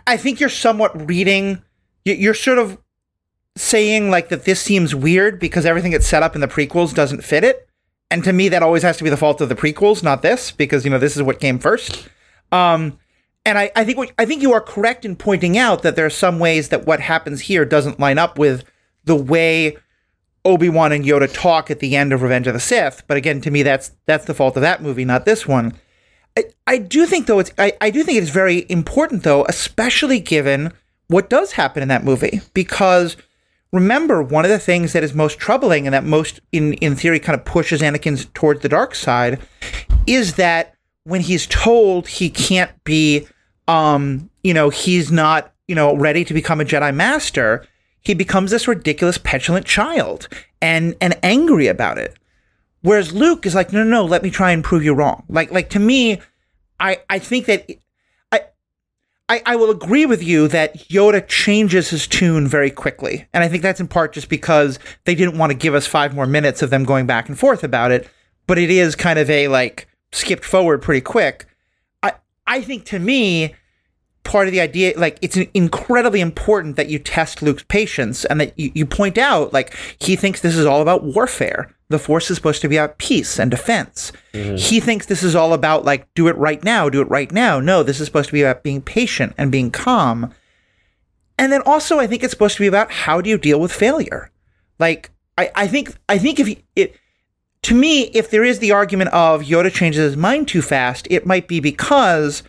[0.07, 1.61] I- think you're somewhat reading.
[2.05, 2.77] you- You're sort of
[3.57, 7.23] saying like that this seems weird because everything that's set up in the prequels doesn't
[7.23, 7.67] fit it.
[8.09, 10.51] And to me, that always has to be the fault of the prequels, not this,
[10.51, 12.07] because you know this is what came first.
[12.51, 12.97] Um,
[13.45, 16.05] and I, I think what, I think you are correct in pointing out that there
[16.05, 18.63] are some ways that what happens here doesn't line up with
[19.05, 19.77] the way
[20.43, 23.03] Obi Wan and Yoda talk at the end of Revenge of the Sith.
[23.07, 25.73] But again, to me, that's that's the fault of that movie, not this one.
[26.37, 30.19] I, I do think though it's I, I do think it's very important though, especially
[30.19, 30.73] given
[31.07, 33.17] what does happen in that movie, because
[33.71, 37.19] remember one of the things that is most troubling and that most in in theory
[37.19, 39.39] kind of pushes Anakin towards the dark side
[40.07, 43.27] is that when he's told he can't be
[43.67, 47.65] um you know he's not you know ready to become a Jedi master
[48.01, 50.27] he becomes this ridiculous petulant child
[50.61, 52.17] and and angry about it
[52.81, 55.51] whereas Luke is like no no no let me try and prove you wrong like
[55.51, 56.19] like to me
[56.81, 57.69] I I think that
[58.31, 58.41] I
[59.29, 63.27] I, I will agree with you that Yoda changes his tune very quickly.
[63.33, 66.13] And I think that's in part just because they didn't want to give us five
[66.13, 68.09] more minutes of them going back and forth about it.
[68.47, 71.45] But it is kind of a like skipped forward pretty quick.
[72.03, 72.13] I
[72.47, 73.55] I think to me,
[74.23, 78.57] part of the idea like it's incredibly important that you test Luke's patience and that
[78.57, 81.73] you, you point out like he thinks this is all about warfare.
[81.91, 84.11] The force is supposed to be about peace and defense.
[84.33, 84.55] Mm-hmm.
[84.55, 87.59] He thinks this is all about like do it right now, do it right now.
[87.59, 90.33] No, this is supposed to be about being patient and being calm.
[91.37, 93.71] And then also I think it's supposed to be about how do you deal with
[93.71, 94.31] failure.
[94.79, 96.95] Like I, I think I think if you, it
[97.63, 101.25] to me, if there is the argument of Yoda changes his mind too fast, it
[101.25, 102.43] might be because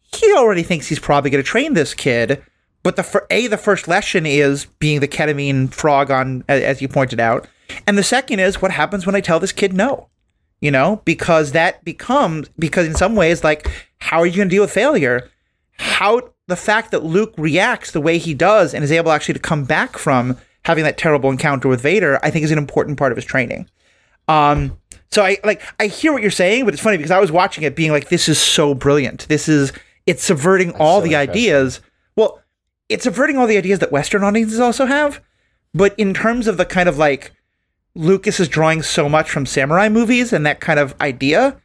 [0.00, 2.42] he already thinks he's probably going to train this kid.
[2.82, 6.88] But the fir- a the first lesson is being the ketamine frog on, as you
[6.88, 7.48] pointed out,
[7.86, 10.08] and the second is what happens when I tell this kid no.
[10.60, 14.54] You know, because that becomes because in some ways, like, how are you going to
[14.54, 15.28] deal with failure?
[15.78, 19.40] How the fact that Luke reacts the way he does and is able actually to
[19.40, 23.12] come back from having that terrible encounter with Vader, I think is an important part
[23.12, 23.68] of his training.
[24.28, 24.78] Um,
[25.10, 27.64] so I like I hear what you're saying, but it's funny because I was watching
[27.64, 29.28] it being like, this is so brilliant.
[29.28, 29.72] This is
[30.06, 31.80] it's subverting all so the ideas.
[32.16, 32.40] Well,
[32.88, 35.20] it's subverting all the ideas that Western audiences also have.
[35.72, 37.32] But in terms of the kind of like
[37.94, 41.60] Lucas is drawing so much from samurai movies and that kind of idea,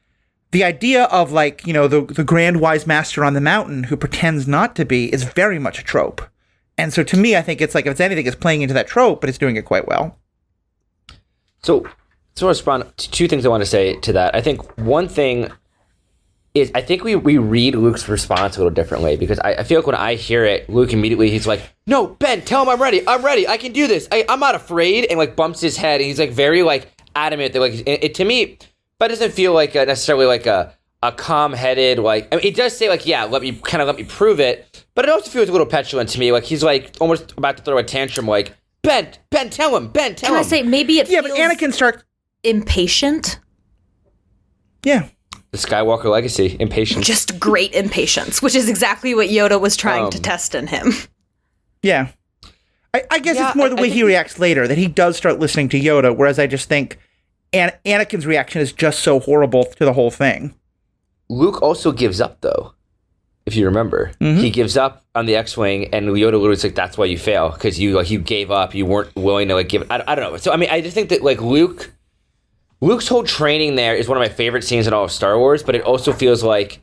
[0.52, 3.98] the idea of like, you know, the the grand wise master on the mountain who
[3.98, 6.22] pretends not to be is very much a trope.
[6.78, 8.88] And so to me, I think it's like if it's anything, it's playing into that
[8.88, 10.18] trope, but it's doing it quite well.
[11.62, 11.84] So,
[12.36, 14.34] so to respond two things I want to say to that.
[14.34, 15.52] I think one thing
[16.56, 19.80] is I think we, we read Luke's response a little differently because I, I feel
[19.80, 23.08] like when I hear it, Luke immediately he's like, "No, Ben, tell him I'm ready.
[23.08, 23.48] I'm ready.
[23.48, 24.08] I can do this.
[24.12, 27.54] I, I'm not afraid." And like bumps his head, and he's like very like adamant
[27.54, 28.58] that like it, it- to me,
[29.00, 32.28] that doesn't feel like a, necessarily like a a calm headed like.
[32.34, 34.86] I mean, it does say like, "Yeah, let me kind of let me prove it,"
[34.96, 36.32] but it also feels a little petulant to me.
[36.32, 38.28] Like he's like almost about to throw a tantrum.
[38.28, 39.90] Like Ben, Ben, tell him.
[39.90, 40.40] Ben, tell Can him.
[40.40, 42.04] I say maybe it Yeah, feels but Anakin starts.
[42.44, 43.40] impatient?
[44.84, 45.10] Yeah,
[45.52, 47.06] the Skywalker legacy, impatience.
[47.08, 50.94] Just great impatience, which is exactly what Yoda was trying to Um, test in him.
[51.84, 52.10] yeah.
[52.94, 54.68] I, I guess Yeah, it's more I- the I way think he it- reacts later
[54.68, 56.98] that he does start listening to Yoda, whereas I just think
[57.54, 60.54] An- Anakin's reaction is just so horrible to the whole thing.
[61.30, 62.74] Luke also gives up though.
[63.46, 64.42] If you remember, Mm-hmm.
[64.42, 67.50] he gives up on the X-wing, and Yoda literally is like, "That's why you fail,
[67.50, 68.76] because you like you gave up.
[68.76, 70.38] You weren't willing to like give." I, I don't know.
[70.38, 71.92] So I mean, I just think that like Luke,
[72.82, 75.64] Luke's whole training there is one of my favorite scenes in all of Star Wars.
[75.64, 76.82] But it also feels like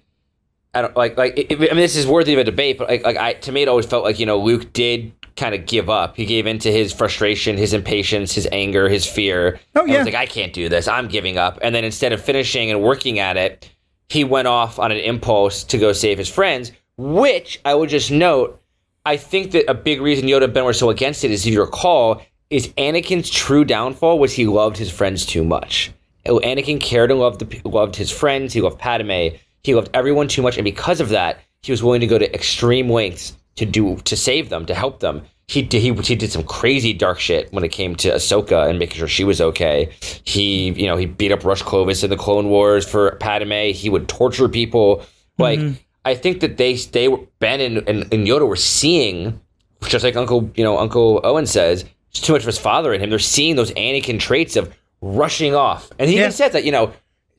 [0.75, 2.79] I don't like like it, I mean, this is worthy of a debate.
[2.79, 5.55] But like like I to me, it always felt like you know Luke did kind
[5.55, 6.17] of give up.
[6.17, 9.61] He gave into his frustration, his impatience, his anger, his fear.
[9.75, 9.99] Oh, yeah.
[9.99, 10.89] was like, I can't do this.
[10.89, 11.59] I'm giving up.
[11.63, 13.71] And then instead of finishing and working at it,
[14.09, 16.73] he went off on an impulse to go save his friends.
[16.97, 18.63] Which I would just note,
[19.05, 21.53] I think that a big reason Yoda and Ben were so against it is, if
[21.53, 25.93] you recall, is Anakin's true downfall was he loved his friends too much.
[26.27, 28.53] Oh, Anakin cared and loved the, loved his friends.
[28.53, 29.29] He loved Padme.
[29.63, 32.35] He loved everyone too much, and because of that, he was willing to go to
[32.35, 35.23] extreme lengths to do to save them, to help them.
[35.49, 38.81] He did, he, he did some crazy dark shit when it came to Ahsoka and
[38.81, 39.91] making sure she was okay.
[40.25, 43.73] He you know he beat up Rush Clovis in the Clone Wars for Padme.
[43.73, 45.05] He would torture people.
[45.39, 45.75] Like mm-hmm.
[46.05, 49.41] I think that they they were Ben and, and, and Yoda were seeing
[49.89, 51.85] just like Uncle, you know, Uncle Owen says,
[52.21, 53.11] too much of his father in him.
[53.11, 55.91] They're seeing those Anakin traits of rushing off.
[55.99, 56.23] And he Yeah.
[56.23, 56.93] even said that, you know,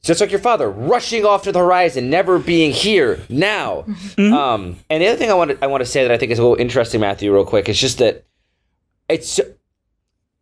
[0.04, 3.86] just like your father, rushing off to the horizon, never being here now.
[4.18, 6.32] Um, and the other thing I want to I want to say that I think
[6.32, 8.24] is a little interesting, Matthew, real quick, is just that
[9.10, 9.40] it's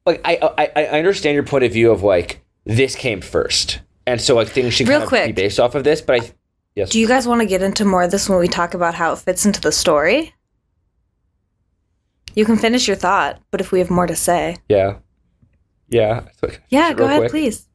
[0.05, 4.19] like I I, I understand your point of view of like this came first, and
[4.21, 5.35] so like things should Real kind of be quick.
[5.35, 6.01] based off of this.
[6.01, 6.31] But I
[6.75, 8.93] yes, Do you guys want to get into more of this when we talk about
[8.93, 10.33] how it fits into the story?
[12.35, 14.57] You can finish your thought, but if we have more to say.
[14.69, 14.97] yeah,
[15.87, 16.23] yeah,
[16.69, 17.31] Yeah, go ahead, quick.
[17.31, 17.67] please.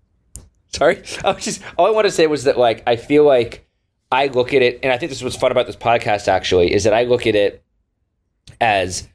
[0.68, 1.02] Sorry.
[1.24, 3.66] I was just all I wanted to say was that like I feel like
[4.12, 6.72] I look at it and I think this is what's fun about this podcast actually,
[6.72, 7.64] is that I look at it
[8.60, 9.08] as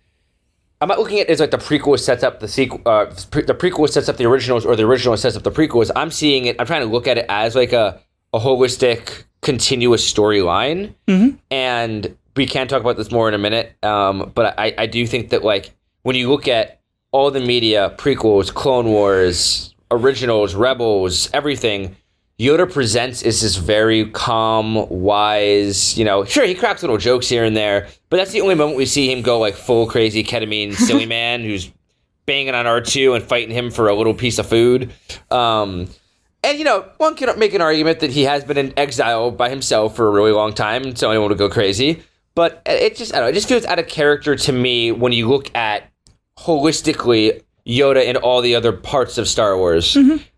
[0.81, 3.43] I'm not looking at it as like the prequel sets up the sequel uh, pre-
[3.43, 5.91] the prequel sets up the originals or the original sets up the prequels.
[5.95, 8.01] I'm seeing it I'm trying to look at it as like a,
[8.34, 10.93] a holistic continuous storyline.
[11.51, 13.76] And we can talk about this more in a minute.
[13.84, 15.71] Um, but I, I do think that like
[16.04, 21.95] when you look at all the media, prequels, Clone Wars, originals, Rebels, everything,
[22.38, 27.45] Yoda presents is this very calm, wise, you know, sure, he cracks little jokes here
[27.45, 30.74] and there, but that's the only moment we see him go like full crazy ketamine
[30.76, 31.71] silly man who's
[32.26, 34.91] banging on R2 and fighting him for a little piece of food.
[35.32, 35.88] Um,
[36.43, 39.50] and, you know, one can make an argument that he has been in exile by
[39.50, 42.04] himself for a really long time, so anyone would go crazy.
[42.36, 45.13] But it just, I don't know, it just feels out of character to me when
[45.13, 45.89] you look at
[46.38, 49.98] holistically Yoda and all the other parts of Star Wars.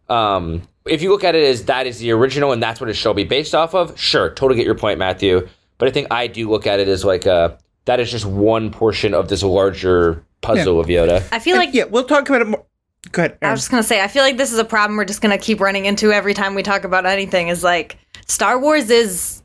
[0.10, 2.93] Um, if you look at it as that is the original and that's what it
[2.93, 5.47] shall be based off of, sure, totally get your point, Matthew.
[5.77, 8.71] But I think I do look at it as like a that is just one
[8.71, 11.27] portion of this larger puzzle of Yoda.
[11.31, 12.63] I feel And like yeah, we'll talk about it more.
[13.12, 13.38] Go ahead.
[13.41, 15.38] I was just gonna say, I feel like this is a problem we're just gonna
[15.38, 17.49] keep running into every time we talk about anything.
[17.49, 19.43] Is like Star Wars is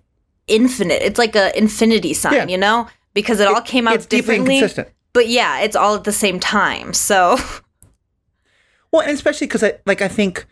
[0.53, 1.03] infinite.
[1.03, 2.47] It's like a infinity sign, Yeah.
[2.49, 4.62] you know, because it all came out differently.
[5.12, 6.93] But yeah, it's all at the same time.
[6.95, 7.38] So
[8.93, 10.47] Well, and especially because I like I think,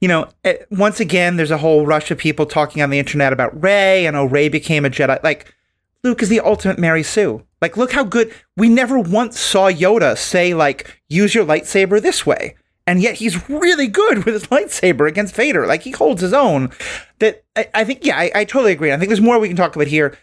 [0.00, 3.32] you know, eh, once again, there's a whole rush of people talking on the internet
[3.32, 5.22] about Rey and oh, Rey became a Jedi.
[5.22, 5.54] Like
[6.02, 7.44] Luke is the ultimate Mary Sue.
[7.60, 8.32] Like, look how good.
[8.56, 12.54] We never once saw Yoda say like, "Use your lightsaber this way,"
[12.88, 15.66] and yet he's really good with his lightsaber against Vader.
[15.66, 16.70] Like he holds his own.
[17.18, 18.90] That I, I think, yeah, I, I totally agree.
[18.90, 20.16] I think there's more we can talk about here.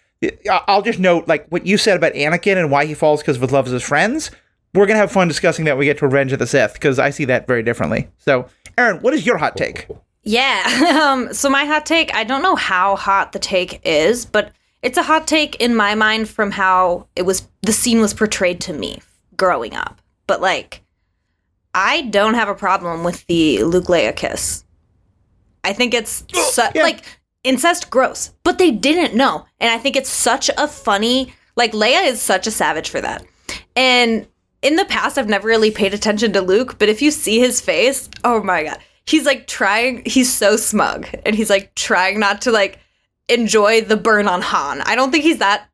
[0.49, 3.51] I'll just note like what you said about Anakin and why he falls because of
[3.51, 4.31] love of his friends.
[4.73, 6.97] we're gonna have fun discussing that when we get to Revenge of the Sith because
[6.97, 8.07] I see that very differently.
[8.17, 8.47] So,
[8.79, 9.87] Erin, what is your hot take?
[10.23, 10.63] Yeah.
[11.05, 14.51] Um, so my hot take, I don't know how hot the take is, but
[14.81, 18.59] it's a hot take in my mind from how it was the scene was portrayed
[18.61, 19.01] to me
[19.37, 20.01] growing up.
[20.25, 20.81] But like
[21.75, 24.63] I don't have a problem with the Luke Leia kiss.
[25.65, 26.81] I think it's su- yeah.
[26.81, 27.03] like
[27.43, 29.45] incest gross, but they didn't know.
[29.59, 33.25] And I think it's such a funny like Leia is such a savage for that.
[33.75, 34.25] And
[34.61, 37.59] in the past I've never really paid attention to Luke, but if you see his
[37.59, 38.79] face, oh my god.
[39.05, 42.79] He's like trying he's so smug and he's like trying not to like
[43.27, 44.81] enjoy the burn on Han.
[44.81, 45.67] I don't think he's that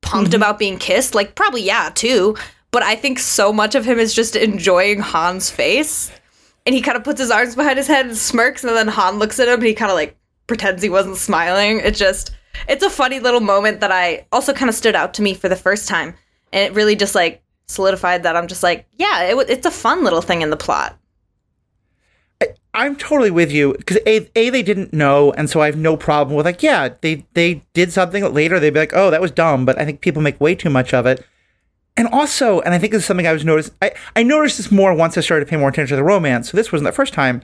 [0.00, 0.36] pumped mm-hmm.
[0.36, 1.14] about being kissed.
[1.14, 2.36] Like probably yeah, too,
[2.70, 6.10] but I think so much of him is just enjoying Han's face.
[6.66, 9.18] And he kind of puts his arms behind his head and smirks and then Han
[9.18, 11.78] looks at him and he kind of like pretends he wasn't smiling.
[11.78, 12.32] It just
[12.68, 15.48] it's a funny little moment that I also kind of stood out to me for
[15.48, 16.14] the first time.
[16.52, 20.02] And it really just like solidified that I'm just like, yeah, it, it's a fun
[20.04, 20.98] little thing in the plot.
[22.74, 25.96] I'm totally with you because a, a they didn't know, and so I have no
[25.96, 29.30] problem with like, yeah, they they did something later they'd be like, oh, that was
[29.30, 31.24] dumb, but I think people make way too much of it.
[31.96, 33.72] And also, and I think this is something I was noticed.
[33.80, 36.50] I I noticed this more once I started to pay more attention to the romance.
[36.50, 37.42] So this wasn't the first time.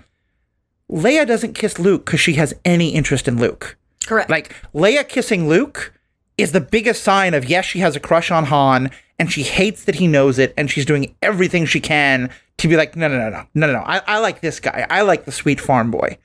[0.90, 3.76] Leia doesn't kiss Luke because she has any interest in Luke.
[4.06, 4.28] Correct.
[4.28, 5.92] Like Leia kissing Luke
[6.36, 9.84] is the biggest sign of yes, she has a crush on Han and she hates
[9.84, 13.18] that he knows it and she's doing everything she can to be like, no, no,
[13.18, 13.80] no, no, no, no, no.
[13.80, 14.86] I, I like this guy.
[14.90, 16.18] I like the sweet farm boy.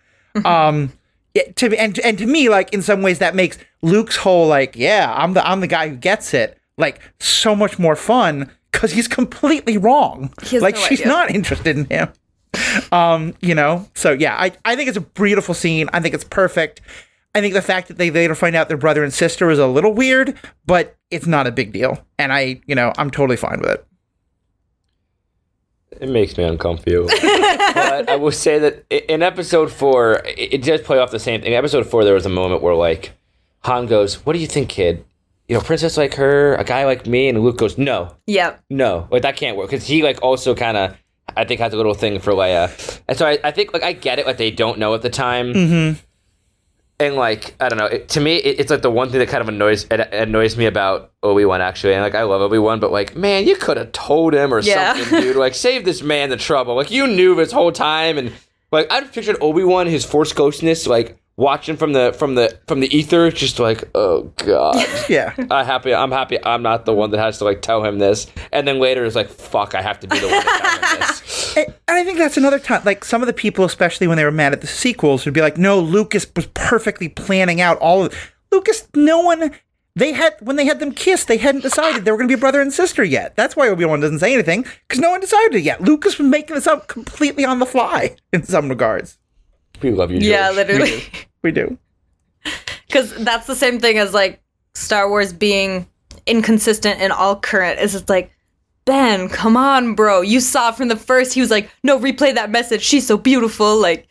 [0.46, 0.92] um,
[1.34, 4.76] yeah, to and and to me, like in some ways, that makes Luke's whole like,
[4.76, 8.92] yeah, I'm the I'm the guy who gets it, like so much more fun because
[8.92, 10.34] he's completely wrong.
[10.52, 11.12] has Like no she's idea.
[11.12, 12.10] not interested in him.
[12.92, 15.90] Um, you know, so yeah, I I think it's a beautiful scene.
[15.94, 16.82] I think it's perfect.
[17.36, 19.68] I think the fact that they later find out they're brother and sister is a
[19.68, 20.36] little weird,
[20.66, 22.04] but it's not a big deal.
[22.18, 23.86] And I, you know, I'm totally fine with it.
[26.02, 27.08] It makes me uncomfortable.
[27.22, 31.42] but I will say that in episode four, it, it does play off the same
[31.42, 31.52] thing.
[31.52, 33.12] In episode four, there was a moment where like
[33.62, 35.06] Han goes, "What do you think, kid?
[35.48, 38.62] You know, princess like her, a guy like me," and Luke goes, "No, yep.
[38.70, 40.98] no, like that can't work." Because he like also kind of,
[41.38, 43.94] I think, has a little thing for Leia, and so I, I think like I
[43.94, 45.54] get it, like they don't know at the time.
[45.54, 46.00] Mm-hmm.
[47.00, 49.30] And like I don't know, it, to me it, it's like the one thing that
[49.30, 51.94] kind of annoys it annoys me about Obi Wan actually.
[51.94, 54.60] And like I love Obi Wan, but like man, you could have told him or
[54.62, 54.96] Yeah.
[54.96, 55.36] something, dude.
[55.36, 56.76] Like save this man the trouble.
[56.76, 58.34] Like you knew this whole time, and
[58.72, 62.60] like I just pictured Obi Wan, his Force ghostness, like watching from the from the
[62.68, 64.76] from the ether, just like oh god.
[65.10, 65.34] Yeah.
[65.50, 65.94] I happy.
[65.94, 66.44] I'm happy.
[66.44, 69.16] I'm not the one that has to like tell him this, and then later it's
[69.16, 71.24] like, "Fuck, I have to be the one to tell him this."
[71.58, 72.82] And and I think that's another time.
[72.84, 75.42] Like some of the people, especially when they were mad at the sequels, would be
[75.42, 78.88] like, "No, Lucas was perfectly planning out all of Lucas.
[78.94, 79.52] No one
[79.96, 82.40] they had when they had them kiss, they hadn't decided they were going to be
[82.40, 83.36] brother and sister yet.
[83.36, 85.82] That's why Obi Wan doesn't say anything because no one decided it yet.
[85.82, 89.18] Lucas was making this up completely on the fly in some regards.
[89.82, 91.04] We love you, Yeah, literally.
[91.48, 91.78] We do.
[92.88, 94.42] because that's the same thing as like
[94.76, 95.88] Star Wars being
[96.26, 97.80] inconsistent in all current.
[97.80, 98.32] Is it's like
[98.84, 100.20] Ben, come on, bro.
[100.22, 101.34] You saw from the first.
[101.34, 102.82] He was like, no, replay that message.
[102.82, 103.80] She's so beautiful.
[103.80, 104.08] Like,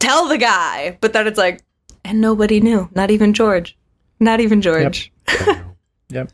[0.00, 0.96] tell the guy.
[1.02, 1.62] But then it's like,
[2.04, 2.88] and nobody knew.
[2.94, 3.76] Not even George.
[4.18, 5.12] Not even George.
[6.10, 6.32] Yep.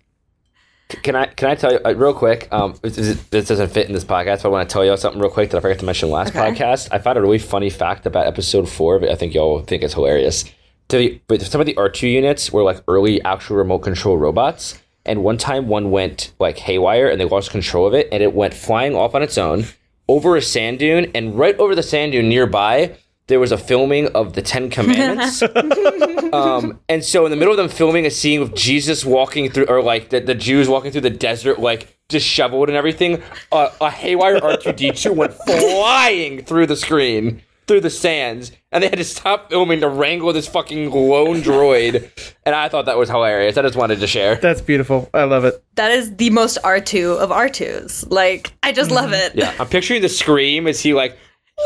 [1.03, 2.49] Can I can I tell you uh, real quick?
[2.53, 4.97] Um, this, is- this doesn't fit in this podcast, but I want to tell you
[4.97, 6.39] something real quick that I forgot to mention last Okay.
[6.39, 6.89] podcast.
[6.93, 10.45] I found a really funny fact about episode four, I think y'all think it's hilarious.
[10.89, 14.19] To the, but some of the R two units were like early actual remote control
[14.19, 18.23] robots, and one time one went like haywire and they lost control of it, and
[18.23, 19.65] it went flying off on its own
[20.09, 22.95] over a sand dune, and right over the sand dune nearby.
[23.27, 25.43] There was a filming of the Ten Commandments,
[26.33, 29.65] um, and so in the middle of them filming a scene with Jesus walking through,
[29.67, 33.91] or like the, the Jews walking through the desert, like disheveled and everything, uh, a
[33.91, 39.51] haywire R2D2 went flying through the screen, through the sands, and they had to stop
[39.51, 42.11] filming to wrangle this fucking lone droid.
[42.45, 43.57] And I thought that was hilarious.
[43.57, 44.37] I just wanted to share.
[44.37, 45.09] That's beautiful.
[45.15, 45.65] I love it.
[45.77, 48.11] That is the most R2 of R2s.
[48.11, 49.35] Like, I just love it.
[49.35, 51.17] Yeah, I'm picturing the scream as he like,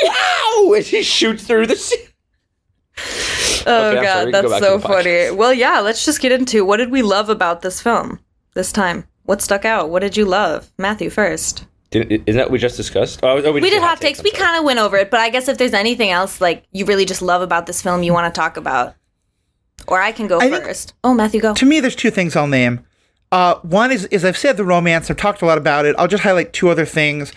[0.03, 1.77] wow, as he shoots through the.
[1.77, 1.96] Sea.
[3.66, 4.27] Oh, Okay, God.
[4.27, 5.30] we can go That's so funny.
[5.30, 8.18] Well, yeah, let's just get into what did we love about this film
[8.55, 9.05] this time?
[9.24, 9.91] What stuck out?
[9.91, 10.70] What did you love?
[10.78, 11.66] Matthew first.
[11.91, 13.20] Didn't, isn't that what we just discussed?
[13.22, 14.18] Oh, oh, We just did hot takes.
[14.20, 16.64] I'm We kind of went over it, but I guess if there's anything else like
[16.72, 18.95] you really just love about this film you want to talk about,
[19.86, 20.95] or I can go I think- first.
[21.05, 21.55] Oh, Matthew, go.
[21.55, 22.84] to me, there's two things I'll name.
[23.30, 25.11] Uh, one is, is I've said the romance.
[25.11, 25.95] I've talked a lot about it.
[25.99, 27.32] I'll just highlight two other things.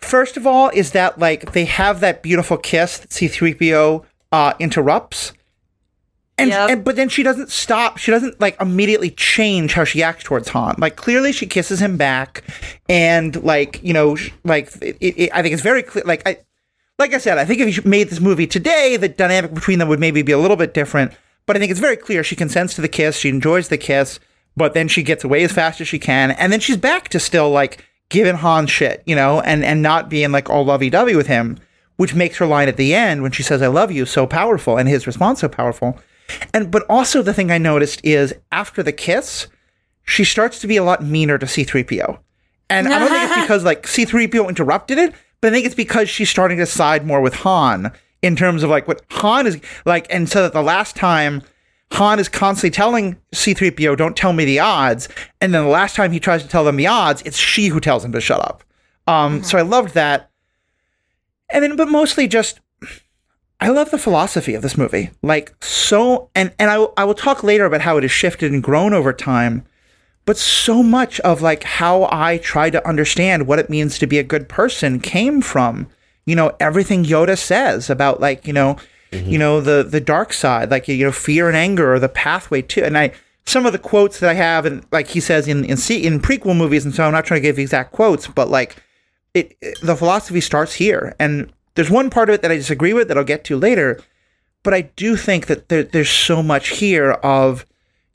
[0.00, 5.32] First of all, is that like they have that beautiful kiss that C-3PO uh, interrupts,
[6.38, 6.70] And, Yep.
[6.70, 7.98] and but then she doesn't stop.
[7.98, 10.74] She doesn't like immediately change how she acts towards Han.
[10.78, 12.42] Like clearly she kisses him back,
[12.88, 16.04] and like you know, sh- like it, it, I think it's very clear.
[16.06, 16.38] Like I,
[16.98, 19.88] like I said, I think if you made this movie today, the dynamic between them
[19.88, 21.12] would maybe be a little bit different.
[21.46, 23.16] But I think it's very clear she consents to the kiss.
[23.18, 24.18] She enjoys the kiss,
[24.56, 27.20] but then she gets away as fast as she can, and then she's back to
[27.20, 31.16] still like giving Han shit, you know, and and not being like all lovey dovey
[31.16, 31.58] with him,
[31.96, 34.76] which makes her line at the end when she says "I love you" so powerful,
[34.76, 35.98] and his response so powerful.
[36.52, 39.48] And but also the thing I noticed is after the kiss,
[40.04, 42.18] she starts to be a lot meaner to C3PO.
[42.68, 46.08] And I don't think it's because like C3PO interrupted it, but I think it's because
[46.08, 47.92] she's starting to side more with Han
[48.22, 51.42] in terms of like what Han is like and so that the last time
[51.92, 55.08] Han is constantly telling C3PO, don't tell me the odds.
[55.40, 57.80] And then the last time he tries to tell them the odds, it's she who
[57.80, 58.62] tells him to shut up.
[59.06, 60.30] Um, So I loved that.
[61.50, 62.60] And then, but mostly just,
[63.58, 65.10] I love the philosophy of this movie.
[65.20, 68.62] Like, so, and, and I, I will talk later about how it has shifted and
[68.62, 69.66] grown over time.
[70.26, 74.18] But so much of like how I try to understand what it means to be
[74.18, 75.88] a good person came from,
[76.24, 78.76] you know, everything Yoda says about like, you know,
[79.12, 82.62] you know, the the dark side, like you know, fear and anger or the pathway
[82.62, 83.12] to and I
[83.44, 86.56] some of the quotes that I have and like he says in in in prequel
[86.56, 88.76] movies and so I'm not trying to give exact quotes, but like
[89.34, 91.14] it, it the philosophy starts here.
[91.18, 94.00] And there's one part of it that I disagree with that I'll get to later,
[94.62, 97.64] but I do think that there, there's so much here of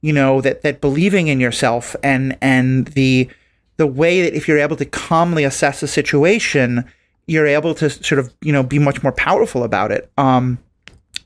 [0.02, 3.30] you know that that believing in yourself and and the
[3.78, 6.86] the way that if you're able to calmly assess a situation
[7.28, 10.60] you're able to sort of you know be much more powerful about it um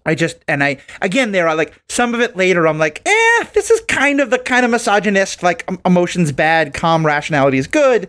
[0.06, 3.43] i just and i again there are like some of it later i'm like eh
[3.54, 7.68] this is kind of the kind of misogynist like em- emotions bad calm rationality is
[7.68, 8.08] good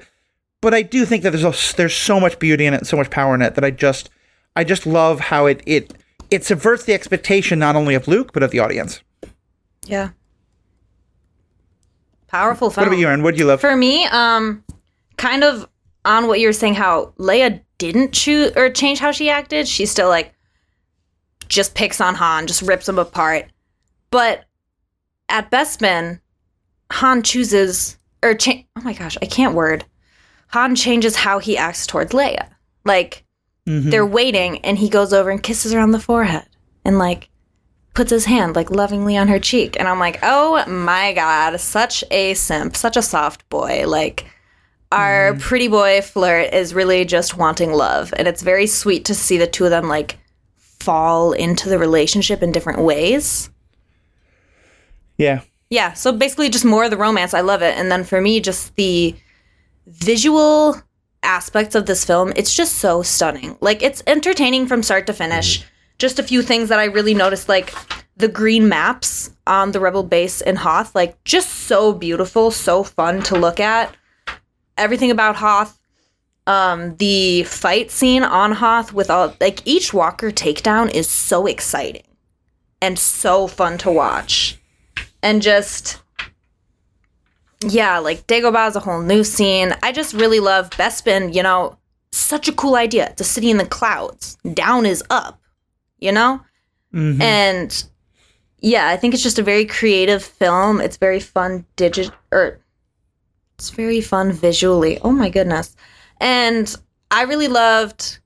[0.61, 2.97] but i do think that there's a, there's so much beauty in it and so
[2.97, 4.09] much power in it that i just
[4.57, 5.93] i just love how it it
[6.31, 9.01] it subverts the expectation not only of luke but of the audience
[9.87, 10.11] Yeah.
[12.29, 12.83] Powerful film.
[12.87, 14.63] what about you Erin what do you love For me, um,
[15.17, 15.69] kind of
[16.05, 19.67] on what you were saying, how Leia didn't choose or change how she acted.
[19.67, 20.33] She's still like
[21.51, 23.47] just picks on Han, just rips him apart.
[24.11, 24.45] But
[25.29, 26.21] at Bespin,
[26.93, 29.85] Han chooses or cha- oh my gosh, I can't word.
[30.49, 32.49] Han changes how he acts towards Leia.
[32.85, 33.25] Like
[33.69, 33.91] mm-hmm.
[33.91, 36.47] they're waiting, and he goes over and kisses her on the forehead,
[36.85, 37.29] and like
[37.95, 42.05] puts his hand like lovingly on her cheek and i'm like oh my god such
[42.13, 44.27] a simp such a soft boy like
[44.93, 45.41] our mm-hmm.
[45.41, 49.47] pretty boy flirt is really just wanting love and it's very sweet to see the
[49.47, 50.20] two of them like
[50.81, 53.51] fall into the relationship in different ways.
[55.17, 55.43] Yeah.
[55.69, 57.35] Yeah so basically just more of the romance.
[57.35, 57.77] I love it.
[57.77, 59.15] And then for me just the
[59.87, 60.81] visual
[61.23, 63.57] aspects of this film it's just so stunning.
[63.61, 65.65] Like it's entertaining from start to finish.
[65.99, 67.75] Just a few things that i really noticed like
[68.17, 73.23] the green maps on the rebel base in hoth like just so beautiful so fun
[73.23, 73.95] to look at.
[74.77, 75.80] Everything about hoth
[76.51, 82.09] um the fight scene on hoth with all like each walker takedown is so exciting
[82.83, 84.59] and so fun to watch
[85.23, 86.01] and just
[87.63, 89.75] yeah, like Dagobah is a whole new scene.
[89.83, 91.77] I just really love Bespin, you know,
[92.11, 93.11] such a cool idea.
[93.11, 94.39] It's a city in the clouds.
[94.55, 95.39] Down is up,
[95.99, 96.41] you know?
[97.21, 97.85] And
[98.61, 100.81] yeah, I think it's just a very creative film.
[100.81, 102.61] It's very fun digit or
[103.59, 104.99] it's very fun visually.
[105.03, 105.77] Oh my goodness.
[106.21, 106.75] And
[107.11, 108.19] I really loved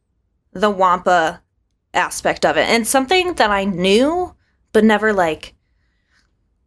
[0.53, 1.43] the Wampa
[1.95, 2.69] aspect of it.
[2.69, 4.35] And something that I knew
[4.73, 5.55] but never like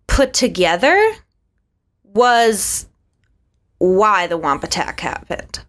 [0.07, 0.97] put together
[2.03, 2.87] was
[3.77, 5.59] why the Wampa attack happened.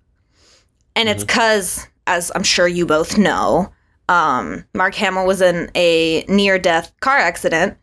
[0.96, 3.72] And it's because, as I'm sure you both know,
[4.08, 7.76] um, Mark Hamill was in a near death car accident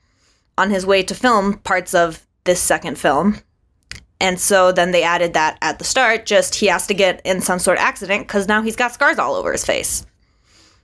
[0.58, 3.40] on his way to film parts of this second film.
[4.26, 7.42] And so then they added that at the start, just he has to get in
[7.42, 10.04] some sort of accident because now he's got scars all over his face.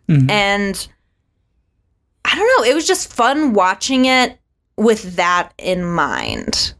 [0.07, 0.29] Mm-hmm.
[0.29, 0.87] And
[2.23, 4.37] I don't know, it was just fun watching it
[4.77, 6.75] with that in mind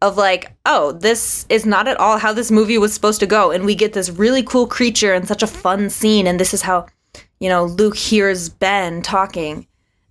[0.00, 3.50] of like, oh, this is not at all how this movie was supposed to go.
[3.50, 6.26] And we get this really cool creature and such a fun scene.
[6.26, 6.86] And this is how,
[7.40, 9.66] you know, Luke hears Ben talking.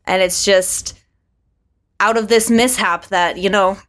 [0.05, 0.99] And it's just
[1.99, 3.79] out of this mishap that, you know,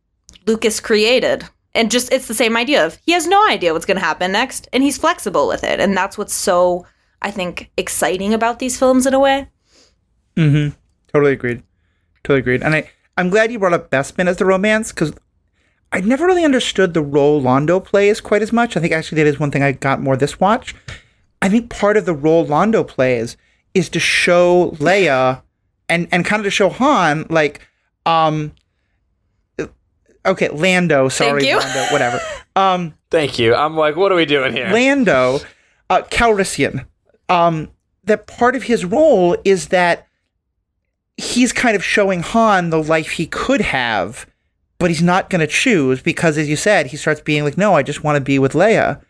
[0.47, 1.47] Lucas created.
[1.75, 4.33] And just, it's the same idea of he has no idea what's going to happen
[4.33, 4.69] next.
[4.73, 5.81] And he's flexible with it.
[5.81, 6.87] And that's what's so,
[7.23, 9.49] I think, exciting about these films in a way.
[10.37, 10.77] Mm-hmm.
[11.13, 11.63] Totally agreed.
[12.25, 12.63] Totally agreed.
[12.63, 15.13] And I, I'm glad you brought up Bespin as the romance because
[15.93, 18.77] I never really understood the role Londo plays quite as much.
[18.77, 20.75] I think actually that is one thing I got more this watch.
[21.43, 23.37] I think part of the role Londo plays
[23.75, 25.43] is to show Leia
[25.89, 27.61] and, and kind of to show Han, like,
[28.07, 28.53] Um,
[30.27, 31.09] okay, Lando.
[31.09, 31.59] Sorry, you.
[31.59, 31.93] Lando.
[31.93, 32.21] Whatever.
[32.57, 33.55] Um, Thank you.
[33.55, 34.69] I'm like, what are we doing here?
[34.71, 35.39] Lando,
[35.89, 36.85] uh, Calrissian,
[37.29, 37.71] um,
[38.05, 40.09] that part of his role is that
[41.17, 44.27] he's kind of showing Han the life he could have,
[44.79, 47.75] but he's not going to choose because, as you said, he starts being like, no,
[47.75, 49.01] I just want to be with Leia.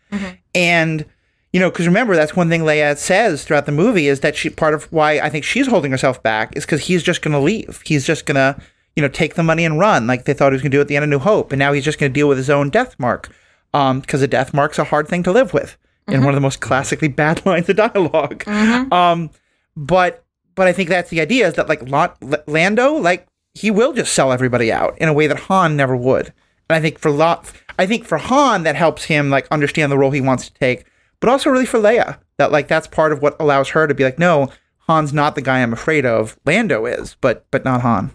[0.53, 1.05] And,
[1.51, 4.49] you know, because remember, that's one thing Leia says throughout the movie is that she,
[4.49, 7.39] part of why I think she's holding herself back is because he's just going to
[7.39, 7.81] leave.
[7.85, 8.61] He's just going to,
[8.95, 10.81] you know, take the money and run like they thought he was going to do
[10.81, 11.51] at the end of New Hope.
[11.51, 13.29] And now he's just going to deal with his own death mark
[13.73, 15.77] um, because a death mark's a hard thing to live with
[16.07, 16.25] in mm-hmm.
[16.25, 18.91] one of the most classically bad lines of dialog mm-hmm.
[18.93, 19.29] Um,
[19.75, 20.23] but
[20.55, 23.93] but I think that's the idea is that like Lan- L- Lando, like he will
[23.93, 26.33] just sell everybody out in a way that Han never would.
[26.69, 29.97] And I think for lot, I think for Han that helps him like understand the
[29.97, 30.85] role he wants to take,
[31.19, 34.03] but also really for Leia that like that's part of what allows her to be
[34.03, 34.49] like, no,
[34.87, 36.37] Han's not the guy I'm afraid of.
[36.45, 38.13] Lando is, but but not Han.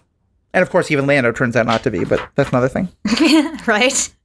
[0.57, 2.89] And of course, even Lando turns out not to be, but that's another thing.
[3.67, 4.15] right?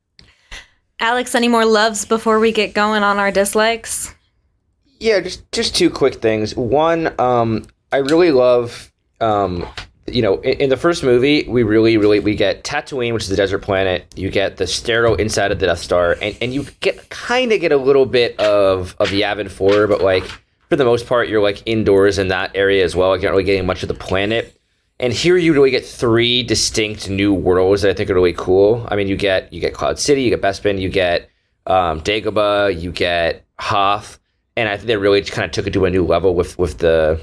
[0.99, 4.15] Alex, any more loves before we get going on our dislikes?
[4.99, 6.57] Yeah, just just two quick things.
[6.57, 9.69] One, um, I really love, um,
[10.07, 13.29] you know, in, in the first movie, we really, really we get Tatooine, which is
[13.29, 14.07] the desert planet.
[14.17, 17.61] You get the sterile inside of the Death Star, and, and you get kind of
[17.61, 20.25] get a little bit of of Yavin Four, but like
[20.71, 23.11] for the most part, you're like indoors in that area as well.
[23.11, 24.59] Like, you're not really getting much of the planet.
[25.03, 28.87] And here you really get three distinct new worlds that I think are really cool.
[28.89, 31.29] I mean, you get you get Cloud City, you get Bespin, you get
[31.67, 34.21] um, Dagobah, you get Hoth,
[34.57, 36.79] and I think they really kind of took it to a new level with with
[36.79, 37.21] the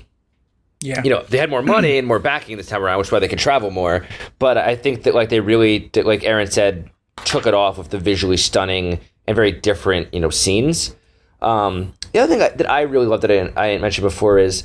[0.81, 1.01] Yeah.
[1.03, 3.19] you know they had more money and more backing this time around, which is why
[3.19, 4.05] they could travel more.
[4.39, 6.89] But I think that like they really, like Erin said,
[7.23, 10.93] took it off with the visually stunning and very different you know scenes.
[11.41, 14.63] Um, the other thing that- I really love that I I didn't before is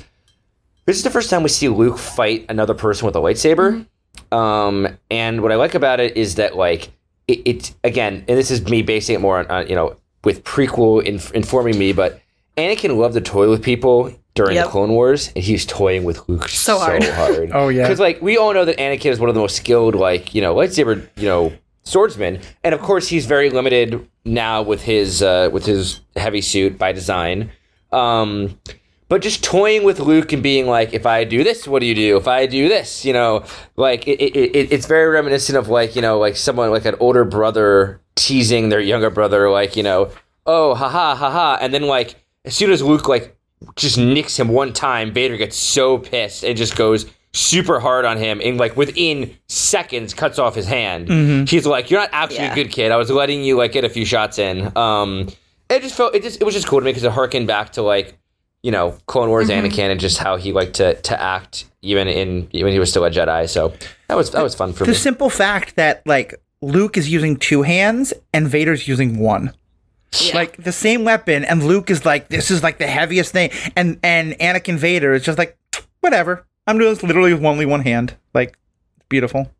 [0.85, 3.85] this is the first time we see Luke fight another person with a lightsaber.
[4.31, 6.89] Um, and what I like about it is that like
[7.27, 10.43] it, it again, and this is me basing it more on, on you know with
[10.43, 12.19] prequel inf- informing me, but
[12.57, 14.65] Anakin loved to toy with people during Yep.
[14.65, 17.03] the Clone Wars, and he's toying with Luke so, hard.
[17.03, 17.51] hard.
[17.53, 17.83] Oh, yeah.
[17.83, 20.41] because like we all know that Anakin is one of the most skilled like you
[20.41, 25.49] know lightsaber you know swordsmen, and of course he's very limited now with his uh,
[25.51, 27.51] with his heavy suit by design.
[27.91, 28.59] Um,
[29.07, 31.95] but just toying with Luke and being like, if I do this, what do you
[31.95, 32.17] do?
[32.17, 33.43] If I do this, you know,
[33.75, 36.95] like it, it, it, it's very reminiscent of like, you know, like someone like an
[36.99, 40.09] older brother teasing their younger brother, like, you know,
[40.45, 41.57] oh, haha, haha.
[41.61, 43.35] And then like, as soon as Luke like
[43.75, 48.17] just nicks him one time, Vader gets so pissed and just goes super hard on
[48.17, 51.47] him and like within seconds cuts off his hand.
[51.49, 52.51] He's like, you're not actually Yeah.
[52.53, 52.91] a good kid.
[52.91, 54.75] I was letting you like get a few shots in.
[54.77, 55.27] Um,
[55.69, 57.73] it just felt, it just, it was just cool to me because it harkened back
[57.73, 58.17] to like,
[58.65, 59.67] you know, Clone Wars mm-hmm.
[59.67, 63.05] Anakin and just how he liked to to act even in when he was still
[63.05, 63.47] a Jedi.
[63.47, 63.71] So
[64.07, 64.93] that was that was fun for The me.
[64.93, 69.53] The simple fact that like Luke is using two hands and Vader's using one.
[70.33, 73.99] Like the same weapon, and Luke is like, "This is like the heaviest thing," and
[74.01, 75.57] and Anakin Vader is just like,
[75.99, 78.57] "Whatever, I'm doing this literally with only one hand." Like,
[79.09, 79.51] beautiful.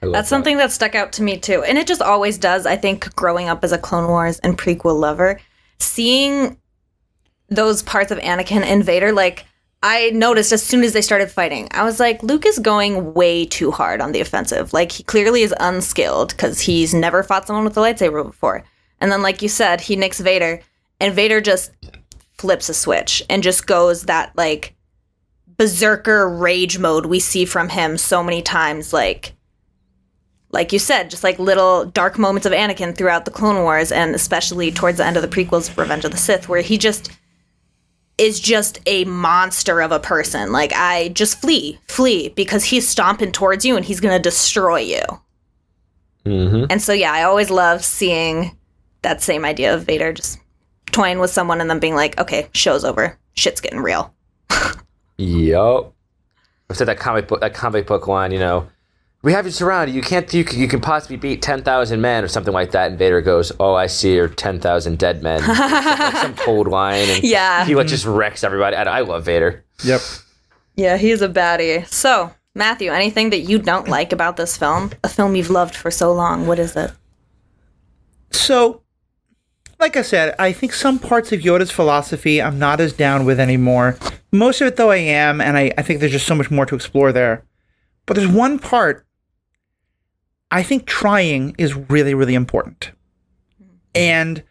[0.00, 0.26] That's that.
[0.26, 1.62] something that stuck out to me too.
[1.62, 2.66] And it just always does.
[2.66, 5.40] I think growing up as a Clone Wars and prequel lover,
[5.78, 6.58] seeing
[7.54, 9.46] those parts of Anakin and Vader, like,
[9.82, 13.44] I noticed as soon as they started fighting, I was like, Luke is going way
[13.44, 14.72] too hard on the offensive.
[14.72, 18.64] Like, he clearly is unskilled because he's never fought someone with a lightsaber before.
[19.00, 20.60] And then, like you said, he nicks Vader,
[21.00, 21.72] and Vader just
[22.38, 24.74] flips a switch and just goes that, like,
[25.56, 28.92] berserker rage mode we see from him so many times.
[28.92, 29.34] Like,
[30.50, 34.14] like you said, just like little dark moments of Anakin throughout the Clone Wars, and
[34.14, 37.10] especially towards the end of the prequels, Revenge of the Sith, where he just
[38.18, 40.52] is just a monster of a person.
[40.52, 45.02] Like, I just flee, flee, because he's stomping towards you and he's gonna destroy you.
[46.26, 46.66] Mhm.
[46.70, 48.56] And so, yeah, I always love seeing
[49.02, 50.38] that same idea of Vader just
[50.92, 54.14] toying with someone and then being like, okay, show's over, shit's getting real.
[55.16, 55.92] Yup.
[56.70, 58.66] I've said that comic book that comic book line, you know.
[59.22, 59.94] We have you surrounded.
[59.94, 60.32] You can't.
[60.34, 62.90] You can, you can possibly beat ten thousand men or something like that.
[62.90, 64.18] And Vader goes, "Oh, I see.
[64.18, 67.64] Are ten thousand dead men." Some- like some cold line, and Yeah.
[67.64, 68.74] he like just wrecks everybody.
[68.74, 69.64] I, I love Vader.
[69.84, 70.00] Yep.
[70.74, 71.86] Yeah, he's a baddie.
[71.86, 74.90] So, Matthew, anything that you don't like about this film?
[75.04, 76.46] A film you've loved for so long.
[76.48, 76.90] What is it?
[78.32, 78.82] So,
[79.78, 83.38] like I said, I think some parts of Yoda's philosophy I'm not as down with
[83.38, 83.98] anymore.
[84.32, 86.64] Most of it, though, I am, and I, I think there's just so much more
[86.66, 87.44] to explore there.
[88.06, 89.06] But there's one part
[90.52, 92.92] I think trying is really, really important.
[93.60, 93.74] Mm-hmm.
[93.94, 94.42] And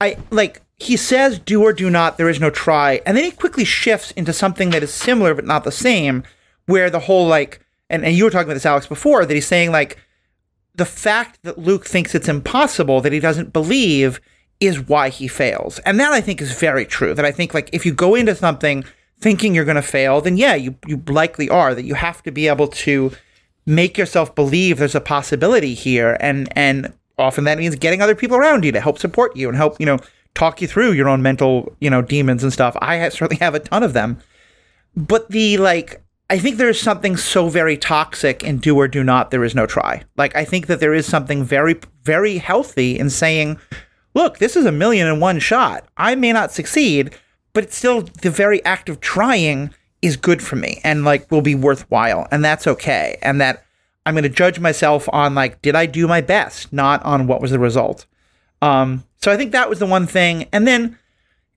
[0.00, 3.00] I like, he says, do or do not, there is no try.
[3.04, 6.22] And then he quickly shifts into something that is similar but not the same,
[6.66, 9.46] where the whole like, and, and you were talking about this, Alex, before, that he's
[9.46, 9.98] saying like
[10.74, 14.20] the fact that Luke thinks it's impossible, that he doesn't believe,
[14.60, 15.78] is why he fails.
[15.80, 17.14] And that I think is very true.
[17.14, 18.84] That I think like if you go into something
[19.20, 21.74] thinking you're going to fail, then yeah, you you likely are.
[21.74, 23.12] That you have to be able to
[23.68, 28.36] make yourself believe there's a possibility here, and and often that means getting other people
[28.36, 29.98] around you to help support you and help you know
[30.34, 32.76] talk you through your own mental you know demons and stuff.
[32.80, 34.18] I certainly have a ton of them,
[34.96, 36.02] but the like.
[36.30, 39.64] I think there's something so very toxic in do or do not, there is no
[39.64, 40.02] try.
[40.18, 43.58] Like, I think that there is something very, very healthy in saying,
[44.12, 45.88] look, this is a million and one shot.
[45.96, 47.16] I may not succeed,
[47.54, 49.72] but it's still the very act of trying
[50.02, 52.28] is good for me and like will be worthwhile.
[52.30, 53.18] And that's okay.
[53.22, 53.64] And that
[54.06, 57.40] I'm going to judge myself on like, did I do my best, not on what
[57.40, 58.06] was the result.
[58.62, 60.46] Um, so I think that was the one thing.
[60.52, 60.98] And then,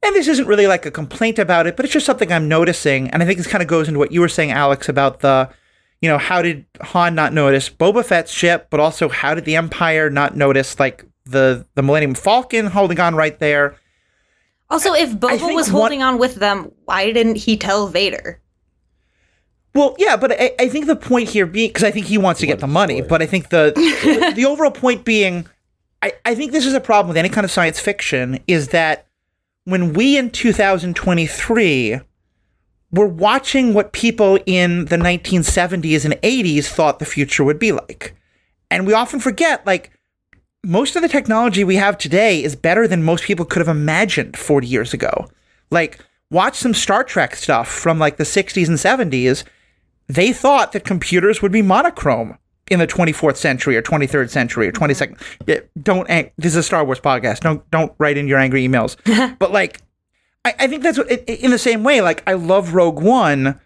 [0.04, 3.10] and this isn't really like a complaint about it, but it's just something I'm noticing.
[3.10, 5.50] And I think this kind of goes into what you were saying, Alex, about the,
[6.02, 9.56] you know, how did Han not notice Boba Fett's ship, but also how did the
[9.56, 13.76] Empire not notice like the the Millennium Falcon holding on right there?
[14.72, 18.42] Also, if Boba think was one- holding on with them, why didn't he tell Vader?
[19.76, 22.40] Well, yeah, but I, I think the point here being because I think he wants
[22.40, 23.74] to get the money, but I think the
[24.36, 25.46] the overall point being,
[26.02, 29.08] I, I think this is a problem with any kind of science fiction is that
[29.66, 32.02] when we in 2023
[32.92, 38.16] we're watching what people in the 1970s and 80s thought the future would be like,
[38.70, 39.92] and we often forget like
[40.64, 44.38] most of the technology we have today is better than most people could have imagined
[44.38, 45.30] 40 years ago.
[45.72, 46.00] Like,
[46.30, 49.44] watch some Star Trek stuff from like the 60s and 70s.
[50.08, 52.38] They thought that computers would be monochrome
[52.70, 55.18] in the 24th century or 23rd century or 22nd.
[55.18, 55.82] Mm-hmm.
[55.82, 57.40] Don't, ang- this is a Star Wars podcast.
[57.40, 58.98] Don't, don't write in your angry emails.
[59.40, 59.82] but like,
[60.46, 63.60] I, I think that's what, in the same way, like, I love Rogue One,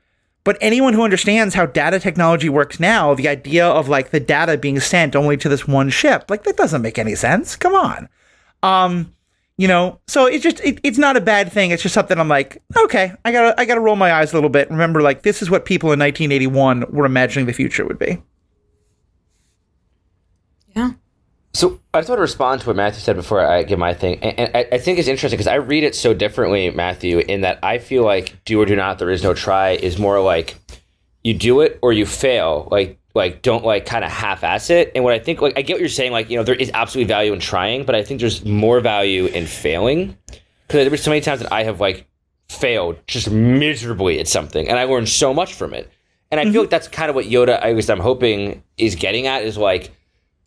[0.45, 4.57] but anyone who understands how data technology works now, the idea of like the data
[4.57, 7.55] being sent only to this one ship, like that doesn't make any sense.
[7.55, 8.07] Come on.
[8.61, 9.11] Um,
[9.57, 11.71] you know, so it's just it, it's not a bad thing.
[11.71, 14.51] It's just something I'm like, okay, I gotta I gotta roll my eyes a little
[14.51, 14.69] bit.
[14.69, 18.21] Remember, like this is what people in 1981 were imagining the future would be.
[20.75, 20.91] Yeah.
[21.55, 24.19] So I just want to respond to what Matthew said before I give my thing,
[24.21, 27.41] and, and I, I think it's interesting because I read it so differently, Matthew, in
[27.41, 30.57] that I feel like do or do not, there is no try is more like
[31.23, 32.67] you do it or you fail.
[32.69, 34.91] Like like don't like kind of half-ass it.
[34.95, 36.71] And what I think like I get what you're saying, like you know there is
[36.73, 40.97] absolutely value in trying, but I think there's more value in failing because there were
[40.97, 42.05] so many times that I have like
[42.49, 45.89] failed just miserably at something, and I learned so much from it.
[46.31, 46.59] And I feel mm-hmm.
[46.61, 49.91] like that's kind of what Yoda, I guess I'm hoping, is getting at is like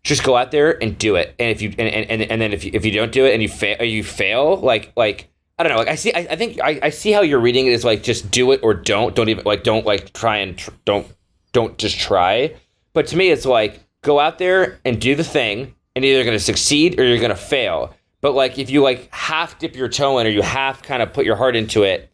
[0.04, 1.34] just go out there and do it.
[1.38, 3.42] And if you and, and, and then if you, if you don't do it and
[3.42, 5.28] you fail you fail like like
[5.58, 7.66] I don't know like I see I, I think I, I see how you're reading
[7.66, 10.56] it is like just do it or don't don't even like don't like try and
[10.56, 11.06] tr- don't
[11.52, 12.54] don't just try.
[12.92, 16.36] But to me it's like go out there and do the thing and either going
[16.36, 17.94] to succeed or you're going to fail.
[18.20, 21.12] But like if you like half dip your toe in or you half kind of
[21.12, 22.10] put your heart into it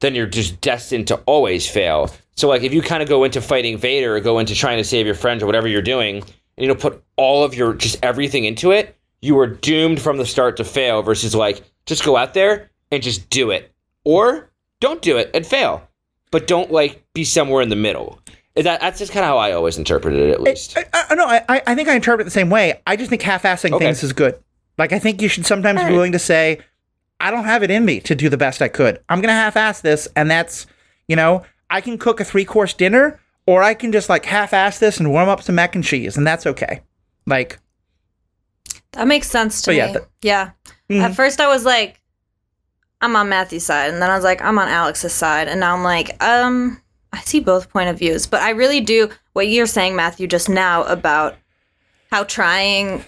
[0.00, 2.10] then you're just destined to always fail.
[2.36, 4.84] So like if you kind of go into fighting Vader or go into trying to
[4.84, 6.24] save your friends or whatever you're doing,
[6.60, 10.18] and you know put all of your just everything into it, you are doomed from
[10.18, 13.72] the start to fail versus like just go out there and just do it.
[14.04, 14.50] Or
[14.80, 15.88] don't do it and fail.
[16.30, 18.20] But don't like be somewhere in the middle.
[18.56, 20.76] That, that's just kind of how I always interpreted it at least.
[20.76, 22.80] Uh, uh, I, I, no, I, I- think I interpret it the same way.
[22.86, 23.86] I just think half-assing Okay.
[23.86, 24.38] things is good.
[24.76, 26.60] Like I think you should sometimes be willing to say,
[27.20, 29.00] I don't have it in me to do the best I could.
[29.08, 30.66] I'm gonna half-ass this, and that's,
[31.06, 33.19] you know, I can cook a three-course dinner,
[33.50, 36.24] or I can just like half-ass this and warm up some mac and cheese, and
[36.26, 36.80] that's okay.
[37.26, 37.58] Like,
[38.92, 39.76] That makes sense to me.
[39.78, 40.50] yeah, Yeah.
[40.88, 42.00] th- At first, I was like,
[43.00, 45.74] I'm on Matthew's side, and then I was like, I'm on Alex's side, and now
[45.74, 46.80] I'm like, um,
[47.12, 50.48] I see both point of views, but I really do what you're saying, Matthew, just
[50.48, 51.36] now about
[52.12, 53.04] how trying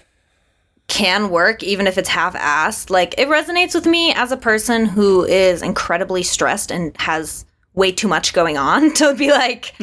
[0.87, 2.89] can work even if it's half-assed.
[2.89, 7.91] Like it resonates with me as a person who is incredibly stressed and has way
[7.91, 9.73] too much going on to be like,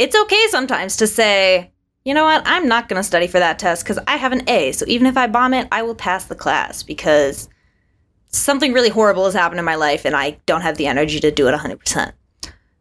[0.00, 1.70] it's okay sometimes to say,
[2.06, 4.48] you know what, I'm not going to study for that test because I have an
[4.48, 4.72] A.
[4.72, 7.50] So even if I bomb it, I will pass the class because
[8.30, 11.30] something really horrible has happened in my life and I don't have the energy to
[11.30, 12.12] do it 100%.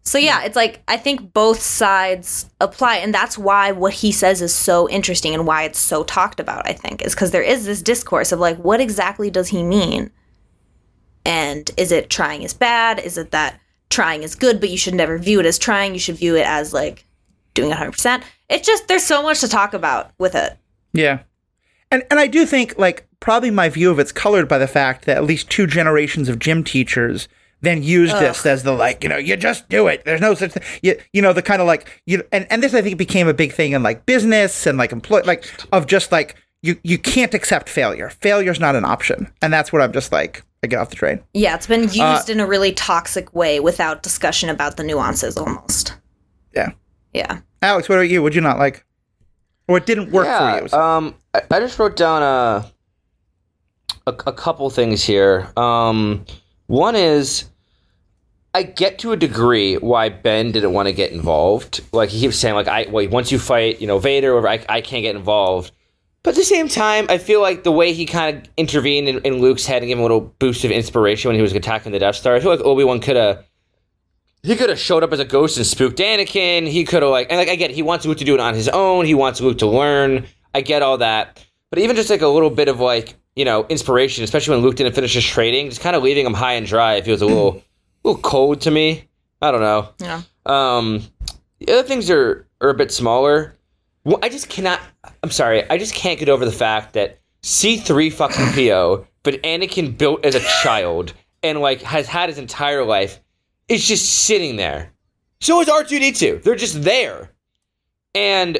[0.01, 4.41] So yeah, it's like I think both sides apply and that's why what he says
[4.41, 7.65] is so interesting and why it's so talked about, I think, is cuz there is
[7.65, 10.09] this discourse of like what exactly does he mean?
[11.25, 12.97] And is it trying is bad?
[12.97, 13.59] Is it that
[13.89, 16.45] trying is good but you should never view it as trying, you should view it
[16.45, 17.05] as like
[17.61, 18.23] doing it 100%?
[18.49, 20.57] It's just there's so much to talk about with it.
[20.93, 21.19] Yeah.
[21.91, 25.05] And and I do think like probably my view of it's colored by the fact
[25.05, 27.27] that at least two generations of gym teachers
[27.61, 30.05] then used this as the like, you know, you just do it.
[30.05, 30.63] There's no such thing.
[30.81, 33.33] You, you know, the kind of like you and, and this I think became a
[33.33, 37.33] big thing in like business and like employ like of just like you you can't
[37.33, 38.09] accept failure.
[38.09, 39.31] Failure's not an option.
[39.41, 41.21] And that's what I'm just like I get off the train.
[41.33, 45.37] Yeah, it's been used Uh, in a really toxic way without discussion about the nuances
[45.37, 45.95] almost.
[46.53, 46.71] Yeah.
[47.19, 47.41] Yeah.
[47.61, 48.23] Alex, what about you?
[48.23, 48.85] Would you not like
[49.67, 50.81] or it didn't work yeah, for you?
[50.81, 52.65] Um, I, I just wrote down a,
[54.07, 55.51] a a couple things here.
[55.57, 56.25] Um,
[56.67, 57.45] one is
[58.53, 61.81] I get to a degree why Ben didn't want to get involved.
[61.91, 64.65] Like he keeps saying, like I well, once you fight, you know, Vader, or I,
[64.69, 65.71] I can't get involved.
[66.23, 69.19] But at the same time, I feel like the way he kind of intervened in,
[69.19, 71.91] in Luke's head and gave him a little boost of inspiration when he was attacking
[71.91, 73.45] the Death Star, I feel like Obi Wan could have
[74.43, 76.67] he could have showed up as a ghost and spooked Anakin.
[76.67, 78.39] He could have like, and like I get, it, he wants Luke to do it
[78.39, 79.05] on his own.
[79.05, 80.25] He wants Luke to learn.
[80.53, 83.65] I get all that, but even just like a little bit of like you know
[83.67, 86.65] inspiration, especially when Luke didn't finish his training, just kind of leaving him high and
[86.65, 86.95] dry.
[86.95, 87.61] It feels a little, a
[88.07, 89.07] little cold to me.
[89.41, 89.89] I don't know.
[89.99, 90.21] Yeah.
[90.45, 91.03] Um,
[91.59, 93.55] the other things are are a bit smaller.
[94.03, 94.79] Well, I just cannot.
[95.23, 95.69] I'm sorry.
[95.69, 100.35] I just can't get over the fact that C3 fucking PO, but Anakin built as
[100.35, 101.13] a child
[101.43, 103.19] and like has had his entire life,
[103.69, 104.91] is just sitting there.
[105.41, 106.43] So is R2D2.
[106.43, 107.31] They're just there,
[108.13, 108.57] and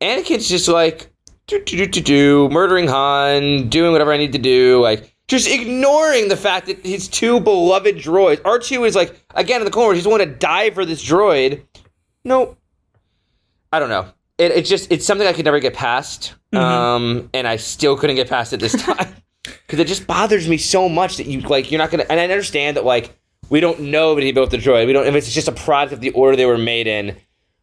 [0.00, 1.10] Anakin's just like
[1.46, 5.48] do do do do do, murdering Han, doing whatever I need to do, like just
[5.48, 8.42] ignoring the fact that his two beloved droids.
[8.42, 9.94] R2 is like again in the corner.
[9.94, 11.62] He's one to die for this droid.
[12.24, 12.58] Nope.
[13.72, 14.12] I don't know.
[14.38, 18.16] It, it just it's something I could never get past, um, and I still couldn't
[18.16, 19.14] get past it this time
[19.44, 22.04] because it just bothers me so much that you like you're not gonna.
[22.10, 23.16] And I understand that like
[23.52, 24.86] we don't know that he built the droid.
[24.86, 27.14] We don't if it's just a product of the order they were made in,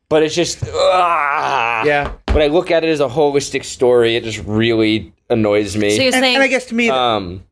[0.07, 1.83] but it's just ah.
[1.83, 2.13] Yeah.
[2.31, 5.89] When I look at it as a holistic story, it just really annoys me.
[5.89, 7.43] So you're And, saying and I guess to me um,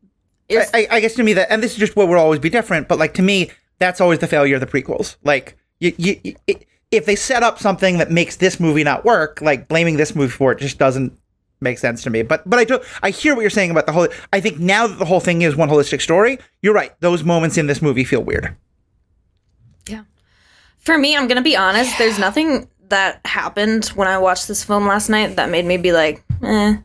[0.50, 2.52] you're- I, I guess to me that, and this is just what will always be
[2.52, 2.88] different.
[2.88, 5.16] But like to me, that's always the failure of the prequels.
[5.24, 9.04] Like you, you, you it, if they set up something that makes this movie not
[9.04, 11.18] work, like blaming this movie for it just doesn't
[11.62, 12.22] make sense to me.
[12.24, 14.08] But but I do I hear what you're saying about the whole.
[14.34, 16.92] I think now that the whole thing is one holistic story, you're right.
[17.00, 18.56] Those moments in this movie feel weird.
[19.88, 20.04] Yeah.
[20.78, 21.98] For me, I'm gonna be honest.
[21.98, 25.92] There's nothing that happened when I watched this film last night that made me be
[25.92, 26.78] like, eh.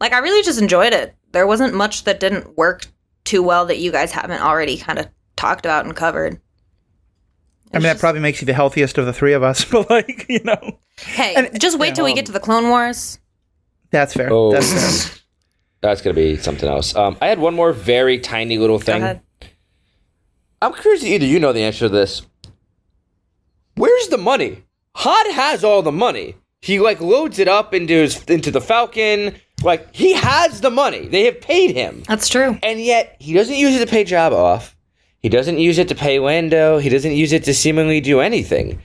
[0.00, 1.14] Like I really just enjoyed it.
[1.32, 2.86] There wasn't much that didn't work
[3.24, 6.40] too well that you guys haven't already kind of talked about and covered.
[7.74, 9.64] I mean, that probably makes you the healthiest of the three of us.
[9.70, 13.18] But like you know, Hey, and- just wait till we get to the Clone Wars.
[13.90, 14.28] That's fair.
[14.32, 14.72] oh, That's
[15.08, 15.18] fair.
[15.80, 16.94] that's gonna be something else.
[16.94, 19.02] Um, I had one more very tiny little Go thing.
[19.02, 19.20] ahead.
[20.60, 22.22] I'm curious if either you know the answer to this.
[23.76, 24.64] Where's the money?
[24.96, 26.34] Han has all the money.
[26.60, 29.36] He like loads it up into his into the Falcon.
[29.62, 31.06] Like he has the money.
[31.06, 32.58] They have paid him, That's true.
[32.62, 34.76] and yet he doesn't use it to pay Jabba off.
[35.20, 36.78] He doesn't use it to pay Lando.
[36.78, 38.80] He doesn't use it to seemingly do anything.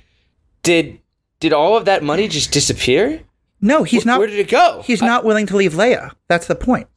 [0.64, 1.00] Did
[1.40, 3.22] did all of that money just disappear?
[3.64, 4.20] No, he's not.
[4.20, 4.82] Where did it go?
[4.86, 6.12] He's not willing to leave Leia.
[6.28, 6.88] That's the point.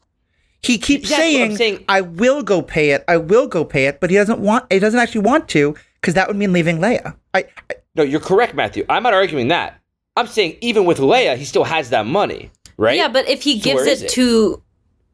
[0.62, 1.84] He keeps That's what I'm saying, saying.
[1.88, 3.04] "I will go pay it.
[3.06, 4.70] I will go pay it," but he doesn't want.
[4.72, 7.14] He doesn't actually want to because that would mean leaving Leia.
[7.32, 8.84] I, I No, you're correct, Matthew.
[8.88, 9.80] I'm not arguing that.
[10.16, 12.96] I'm saying even with Leia, he still has that money, right?
[12.96, 14.08] Yeah, but if he So gives it, it?
[14.12, 14.60] to,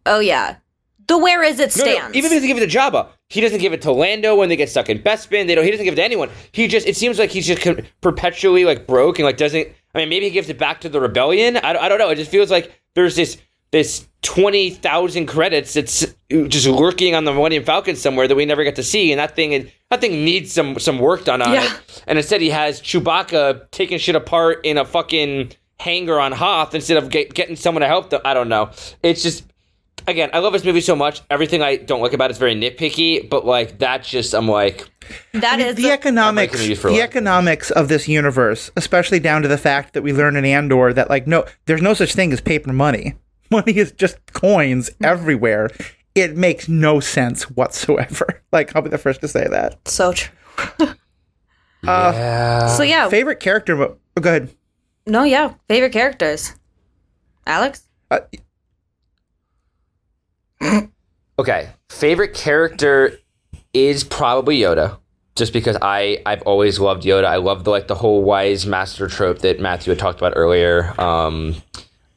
[0.06, 0.56] oh yeah,
[1.06, 2.16] the where is it No, no, stands.
[2.16, 4.48] even if he doesn't give it to Jabba, he doesn't give it to Lando when
[4.48, 5.48] they get stuck in Bespin.
[5.48, 5.64] They don't.
[5.64, 6.30] He doesn't give it to anyone.
[6.52, 6.86] He just.
[6.86, 7.62] It seems like he's just
[8.00, 9.68] perpetually like broke and like doesn't.
[9.94, 11.56] I mean, maybe he gives it back to the rebellion.
[11.56, 12.08] I, don't- I don't know.
[12.10, 13.36] It just feels like there's this
[13.72, 18.64] this twenty thousand credits that's just lurking on the Millennium Falcon somewhere that we never
[18.64, 21.64] get to see, and that thing that thing needs some some work done on Yeah.
[21.64, 22.04] it.
[22.06, 26.96] And instead, he has Chewbacca taking shit apart in a fucking hangar on Hoth instead
[26.98, 28.20] of get, getting someone to help them.
[28.24, 28.70] I don't know.
[29.02, 29.44] It's just
[30.06, 31.22] again, I love this movie so much.
[31.30, 34.88] Everything I don't like about it is very nitpicky, but like that just I'm like
[35.32, 37.02] that is the economics, gonna use for the life.
[37.04, 41.08] economics of this universe, especially down to the fact that we learn in Andor that
[41.10, 43.14] like no, there's no such thing as paper money.
[43.50, 45.68] Money is just coins everywhere.
[46.14, 48.42] It makes no sense whatsoever.
[48.52, 49.88] Like I'll be the first to say that.
[49.88, 50.30] so true.
[51.82, 52.66] yeah.
[52.68, 53.76] So yeah, Favorite character?
[53.76, 54.50] mo- oh, go ahead.
[55.06, 56.54] no, yeah, favorite characters.
[57.46, 58.20] Alex, Uh,
[61.38, 63.18] Okay, favorite character
[63.72, 64.98] is probably Yoda.
[65.34, 67.24] Just because I I've always loved Yoda.
[67.24, 70.94] I love the like the whole wise master trope that Matthew had talked about earlier.
[71.00, 71.56] Um,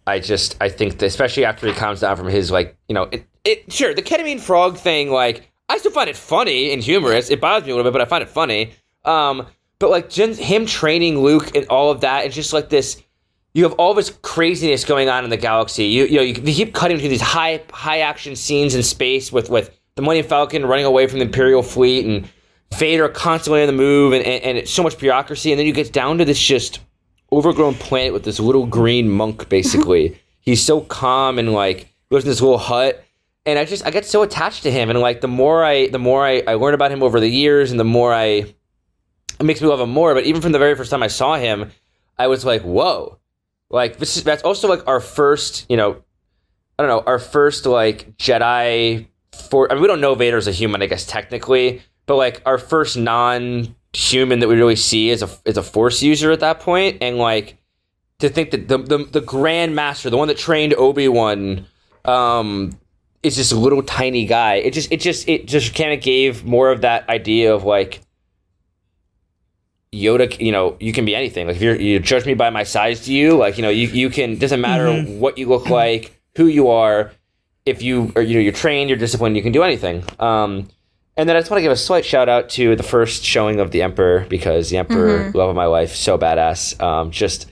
[0.06, 3.04] I just I think that especially after he calms down from his like you know
[3.04, 7.30] it, it sure the ketamine frog thing like I still find it funny and humorous.
[7.30, 8.74] It bothers me a little bit, but I find it funny.
[9.06, 9.48] Um,
[9.80, 13.02] but like just him training Luke and all of that, it's just like this.
[13.56, 15.86] You have all this craziness going on in the galaxy.
[15.86, 19.32] You you know you, you keep cutting between these high high action scenes in space
[19.32, 22.28] with with the Millennium Falcon running away from the Imperial fleet and
[22.74, 25.54] Vader constantly on the move and, and, and it's so much bureaucracy.
[25.54, 26.80] And then you get down to this just
[27.32, 30.20] overgrown planet with this little green monk, basically.
[30.42, 33.06] He's so calm and like lives in this little hut.
[33.46, 34.90] And I just I get so attached to him.
[34.90, 37.72] And like the more I the more I, I learn about him over the years
[37.72, 38.54] and the more I
[39.40, 40.14] it makes me love him more.
[40.14, 41.72] But even from the very first time I saw him,
[42.18, 43.18] I was like, whoa.
[43.70, 46.02] Like this is that's also like our first, you know,
[46.78, 49.08] I don't know, our first like Jedi
[49.50, 52.58] for I mean we don't know Vader's a human, I guess technically, but like our
[52.58, 56.60] first non human that we really see is a is a force user at that
[56.60, 57.58] point and like
[58.20, 61.66] to think that the the, the grand master the one that trained obi-wan
[62.04, 62.78] um
[63.24, 66.72] is a little tiny guy it just it just it just kind of gave more
[66.72, 68.02] of that idea of like
[69.96, 71.48] Yoda, you know, you can be anything.
[71.48, 73.88] Like if you're, you judge me by my size to you, like you know, you
[73.88, 77.12] you can doesn't matter what you look like, who you are.
[77.66, 80.04] If you are, you know, you're trained, you're disciplined, you can do anything.
[80.20, 80.70] Um,
[81.18, 83.60] and then I just want to give a slight shout out to the first showing
[83.60, 86.80] of the Emperor because the Emperor, love of my life, so badass.
[86.82, 87.50] Um, just,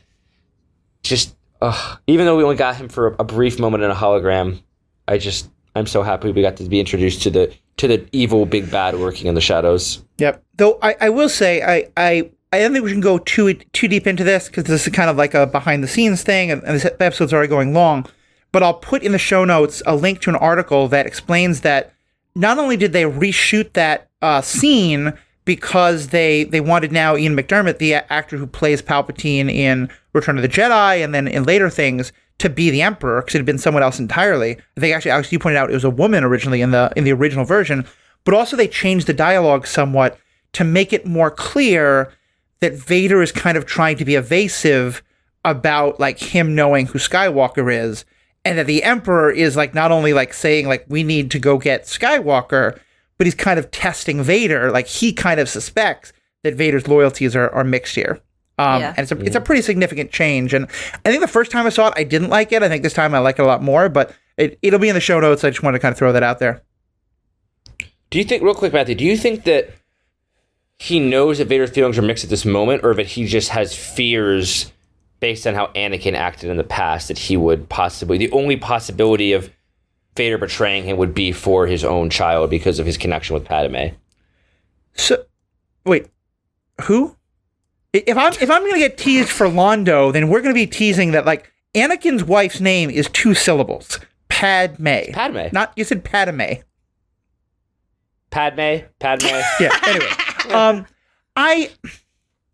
[1.01, 1.99] just, ugh.
[2.05, 4.61] even though we only got him for a brief moment in a hologram,
[5.07, 8.45] I just, I'm so happy we got to be introduced to the to the evil
[8.45, 10.03] big bad working in the shadows.
[10.17, 10.43] Yep.
[10.57, 13.87] Though I, I will say I, I I don't think we can go too too
[13.87, 16.63] deep into this because this is kind of like a behind the scenes thing, and,
[16.63, 18.05] and this episode's already going long.
[18.51, 21.91] But I'll put in the show notes a link to an article that explains that
[22.35, 25.13] not only did they reshoot that uh, scene
[25.45, 30.43] because they they wanted now Ian McDiarmid, the actor who plays Palpatine in Return of
[30.43, 33.57] the Jedi, and then in later things, to be the Emperor because it had been
[33.57, 34.57] someone else entirely.
[34.77, 37.03] I think actually, Alex, you pointed out it was a woman originally in the in
[37.03, 37.85] the original version,
[38.25, 40.17] but also they changed the dialogue somewhat
[40.53, 42.13] to make it more clear
[42.59, 45.03] that Vader is kind of trying to be evasive
[45.45, 48.05] about like him knowing who Skywalker is
[48.45, 51.57] and that the emperor is like not only like saying like we need to go
[51.57, 52.79] get Skywalker
[53.17, 54.71] but he's kind of testing Vader.
[54.71, 56.13] Like he kind of suspects
[56.43, 58.19] that Vader's loyalties are, are mixed here.
[58.57, 58.89] Um, Yeah.
[58.97, 60.65] and it's a, it's a pretty significant change and
[61.05, 62.63] I think the first time I saw it I didn't like it.
[62.63, 64.95] I think this time I like it a lot more but it, it'll be in
[64.95, 65.43] the show notes.
[65.43, 66.61] I just wanted to kind of throw that out there
[68.13, 68.93] Do you think, real quick, Matthew?
[68.93, 69.71] Do you think that
[70.77, 73.75] he knows that Vader's feelings are mixed at this moment, or that he just has
[73.75, 74.71] fears
[75.19, 79.33] based on how Anakin acted in the past that he would possibly the only possibility
[79.33, 79.49] of
[80.15, 83.95] Vader betraying him would be for his own child because of his connection with Padme?
[84.93, 85.25] So,
[85.83, 86.05] wait,
[86.81, 87.15] who?
[87.93, 91.25] If I'm if I'm gonna get teased for Londo, then we're gonna be teasing that
[91.25, 93.99] like Anakin's wife's name is two syllables.
[94.29, 95.11] Padme.
[95.13, 95.47] Padme.
[95.51, 96.61] Not you said Padme.
[98.33, 99.27] Padme, Padme.
[99.59, 99.77] Yeah.
[99.85, 100.85] Anyway, um,
[101.35, 101.69] I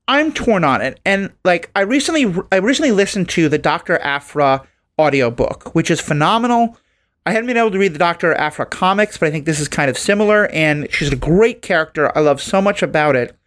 [0.10, 4.68] I'm torn on it, and like I recently I recently listened to the Doctor Aphra
[5.00, 6.78] audiobook, which is phenomenal.
[7.26, 9.68] I hadn't been able to read the Doctor Aphra comics, but I think this is
[9.68, 12.16] kind of similar, and she's a great character.
[12.18, 13.38] I love so much about it.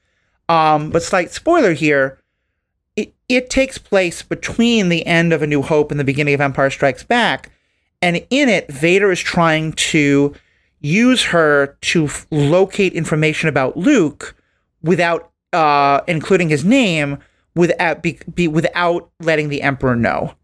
[0.48, 2.18] Um, but slight spoiler here.
[2.96, 6.40] It, it takes place between the end of A New Hope and the beginning of
[6.40, 7.50] Empire Strikes Back.
[8.00, 10.34] And in it, Vader is trying to
[10.82, 14.34] use her to f- locate information about Luke
[14.82, 17.18] without uh, including his name,
[17.54, 20.34] without be, be, without letting the Emperor know.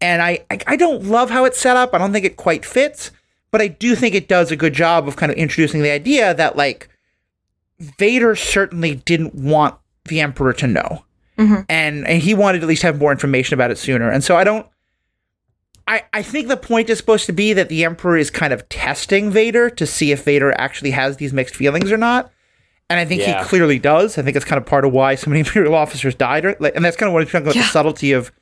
[0.00, 1.94] And I, I I don't love how it's set up.
[1.94, 3.10] I don't think it quite fits,
[3.50, 6.34] but I do think it does a good job of kind of introducing the idea
[6.34, 6.88] that like
[7.78, 9.76] Vader certainly didn't want
[10.06, 11.04] the Emperor to know.
[11.68, 14.10] And and he wanted to at least have more information about it sooner.
[14.10, 14.66] And so I don't
[15.88, 18.68] I, I think the point is supposed to be that the Emperor is kind of
[18.68, 22.32] testing Vader to see if Vader actually has these mixed feelings or not.
[22.90, 23.42] And I think Yeah.
[23.42, 24.18] he clearly does.
[24.18, 26.44] I think it's kind of part of why so many Imperial officers died.
[26.44, 28.32] Or, like, and that's kind of what I'm talking about the subtlety of.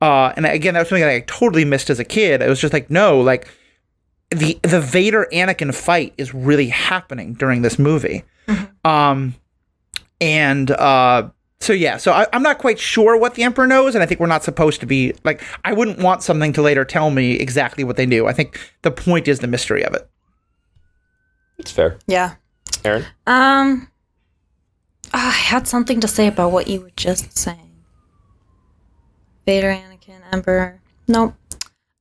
[0.00, 2.42] Uh, and again, that was something that I totally missed as a kid.
[2.42, 3.48] It was just like, no, like
[4.30, 8.24] the the Vader Anakin fight is really happening during this movie.
[8.84, 9.34] Um,
[10.20, 11.28] and uh,
[11.64, 14.20] so yeah, so I, I'm not quite sure what the Emperor knows, and I think
[14.20, 15.42] we're not supposed to be like.
[15.64, 18.26] I wouldn't want something to later tell me exactly what they knew.
[18.26, 20.08] I think the point is the mystery of it.
[21.58, 21.98] It's fair.
[22.06, 22.34] Yeah.
[22.84, 23.06] Erin?
[23.26, 23.88] Um,
[25.12, 27.82] I had something to say about what you were just saying.
[29.46, 30.80] Vader, Anakin, Emperor.
[31.08, 31.34] Nope.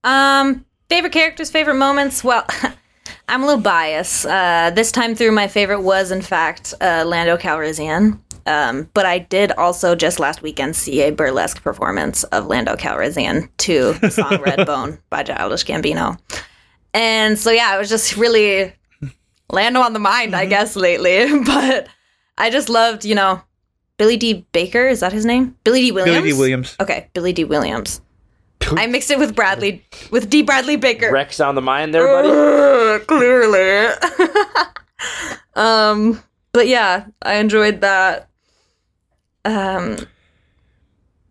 [0.03, 2.23] Um, favorite characters, favorite moments.
[2.23, 2.45] Well,
[3.27, 4.25] I'm a little biased.
[4.25, 8.19] Uh, this time through, my favorite was in fact uh, Lando Calrissian.
[8.45, 13.49] Um, but I did also just last weekend see a burlesque performance of Lando Calrissian
[13.59, 16.19] to the song "Red Bone" by Childish Gambino.
[16.93, 18.73] And so yeah, it was just really
[19.49, 21.27] Lando on the mind, I guess, lately.
[21.45, 21.87] But
[22.37, 23.41] I just loved, you know,
[23.97, 24.87] Billy Dee Baker.
[24.87, 25.55] Is that his name?
[25.63, 26.17] Billy Dee Williams.
[26.17, 26.75] Billy Dee Williams.
[26.79, 28.01] Okay, Billy Dee Williams.
[28.71, 31.11] I mixed it with Bradley, with Dee Bradley Baker.
[31.11, 32.29] Rex on the mind there, buddy.
[32.29, 33.93] Ugh, clearly.
[35.55, 36.23] um,
[36.53, 38.29] but yeah, I enjoyed that.
[39.45, 39.97] Um,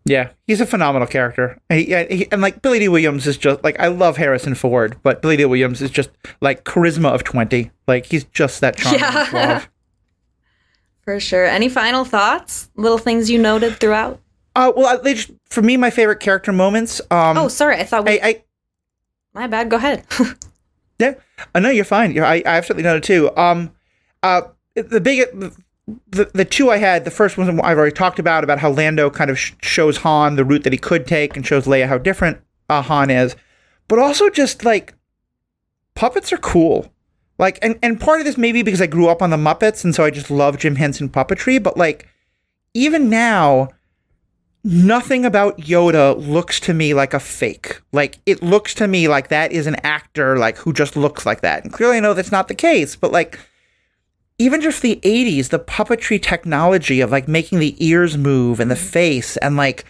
[0.05, 1.85] Yeah, he's a phenomenal character, and, he,
[2.15, 5.37] he, and like Billy Dee Williams is just like I love Harrison Ford, but Billy
[5.37, 6.09] Dee Williams is just
[6.41, 7.71] like charisma of twenty.
[7.87, 8.99] Like he's just that charming.
[8.99, 9.63] Yeah.
[11.03, 11.45] for sure.
[11.45, 12.69] Any final thoughts?
[12.75, 14.19] Little things you noted throughout?
[14.55, 17.01] Uh, well, I, they just, for me, my favorite character moments.
[17.09, 17.77] Um, Oh, sorry.
[17.77, 18.21] I thought we.
[18.21, 18.43] I, I
[19.33, 19.69] my bad.
[19.69, 20.05] Go ahead.
[20.99, 21.15] Yeah,
[21.55, 22.11] I know you're fine.
[22.13, 23.35] You're, I, I absolutely know it too.
[23.35, 23.71] Um,
[24.21, 24.43] uh,
[24.75, 25.27] the big,
[25.87, 29.09] the, the two I had, the first one I've already talked about, about how Lando
[29.09, 31.97] kind of sh- shows Han the route that he could take and shows Leia how
[31.97, 33.35] different uh, Han is,
[33.87, 34.93] but also just like
[35.95, 36.91] puppets are cool.
[37.37, 39.93] Like, and, and part of this maybe because I grew up on the Muppets and
[39.93, 42.07] so I just love Jim Henson puppetry, but like,
[42.73, 43.69] even now,
[44.63, 47.81] nothing about Yoda looks to me like a fake.
[47.91, 51.41] Like it looks to me like that is an actor like who just looks like
[51.41, 51.63] that.
[51.63, 53.37] And clearly I know that's not the case, but like
[54.37, 58.75] even just the 80s, the puppetry technology of like making the ears move and the
[58.75, 58.85] mm-hmm.
[58.87, 59.85] face and like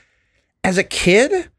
[0.64, 1.50] as a kid,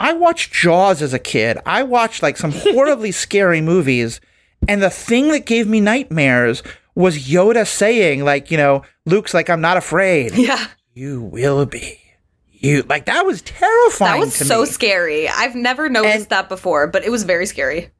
[0.00, 1.58] I watched Jaws as a kid.
[1.66, 4.20] I watched like some horribly scary movies
[4.66, 6.62] and the thing that gave me nightmares
[6.94, 10.34] was Yoda saying like, you know, Luke's like I'm not afraid.
[10.34, 12.00] yeah, You will be.
[12.60, 14.20] You like that was terrifying.
[14.20, 14.66] that was so me.
[14.66, 15.28] scary.
[15.28, 17.90] I've never noticed And- that before, but it was very scary.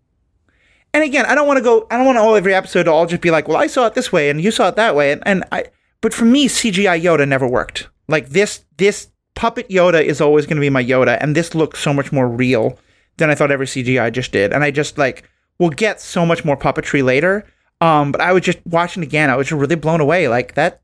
[0.95, 1.87] And again, I don't want to go.
[1.91, 3.95] I don't want all every episode to all just be like, well, I saw it
[3.95, 5.67] this way and you saw it that way, and, and I.
[6.01, 7.89] But for me, CGI Yoda never worked.
[8.07, 11.81] Like this, this puppet Yoda is always going to be my Yoda, and this looks
[11.81, 12.79] so much more real
[13.19, 14.53] than I thought every CGI just did.
[14.53, 15.29] And I just like
[15.59, 17.45] we'll get so much more puppetry later.
[17.81, 19.31] Um, but I was just watching again.
[19.31, 20.29] I was just really blown away.
[20.29, 20.81] Like that.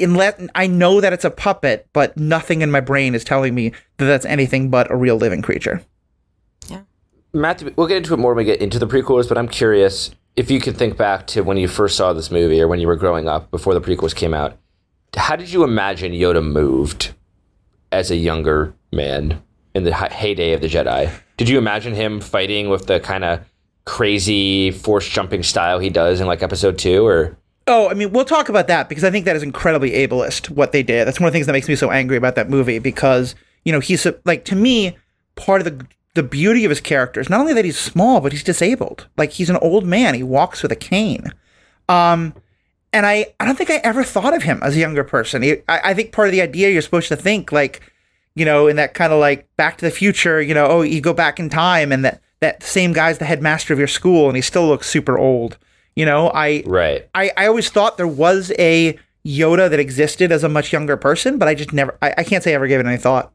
[0.00, 3.70] Unless I know that it's a puppet, but nothing in my brain is telling me
[3.98, 5.82] that that's anything but a real living creature.
[7.32, 10.10] Matt, we'll get into it more when we get into the prequels, but I'm curious
[10.36, 12.86] if you can think back to when you first saw this movie or when you
[12.86, 14.56] were growing up before the prequels came out.
[15.16, 17.14] How did you imagine Yoda moved
[17.90, 19.42] as a younger man
[19.74, 21.10] in the heyday of the Jedi?
[21.36, 23.40] Did you imagine him fighting with the kind of
[23.84, 27.36] crazy force jumping style he does in like episode two or
[27.68, 30.70] Oh, I mean, we'll talk about that because I think that is incredibly ableist what
[30.70, 31.06] they did.
[31.06, 33.72] That's one of the things that makes me so angry about that movie because you
[33.72, 34.96] know he's like to me
[35.34, 35.86] part of the
[36.16, 39.06] the beauty of his character is not only that he's small but he's disabled.
[39.16, 40.14] Like he's an old man.
[40.14, 41.32] He walks with a cane.
[41.88, 42.34] Um,
[42.92, 45.42] and I I don't think I ever thought of him as a younger person.
[45.42, 47.80] He, I, I think part of the idea you're supposed to think like
[48.34, 50.42] you know in that kind of like Back to the Future.
[50.42, 53.72] You know, oh, you go back in time and that that same guy's the headmaster
[53.72, 55.58] of your school and he still looks super old.
[55.94, 57.08] You know, I right?
[57.14, 61.36] I, I always thought there was a Yoda that existed as a much younger person,
[61.38, 63.32] but I just never, I, I can't say I ever gave it any thought.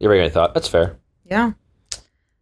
[0.00, 0.96] You already thought that's fair.
[1.24, 1.52] Yeah,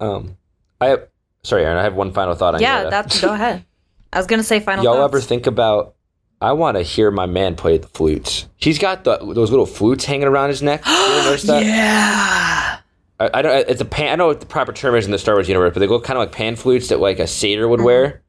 [0.00, 0.36] Um,
[0.80, 1.08] I have,
[1.42, 1.78] sorry, Erin.
[1.78, 2.88] I have one final thought on yeah.
[2.90, 3.64] That's go ahead.
[4.12, 4.84] I was gonna say final.
[4.84, 5.14] Y'all thoughts.
[5.14, 5.94] ever think about?
[6.40, 8.46] I want to hear my man play the flutes.
[8.56, 10.82] He's got the, those little flutes hanging around his neck.
[10.86, 11.64] You ever notice that?
[11.64, 12.78] Yeah.
[13.18, 13.68] I, I don't.
[13.68, 14.12] It's a pan.
[14.12, 16.00] I know what the proper term is in the Star Wars universe, but they go
[16.00, 18.22] kind of like pan flutes that like a satyr would wear,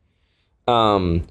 [0.68, 1.28] um,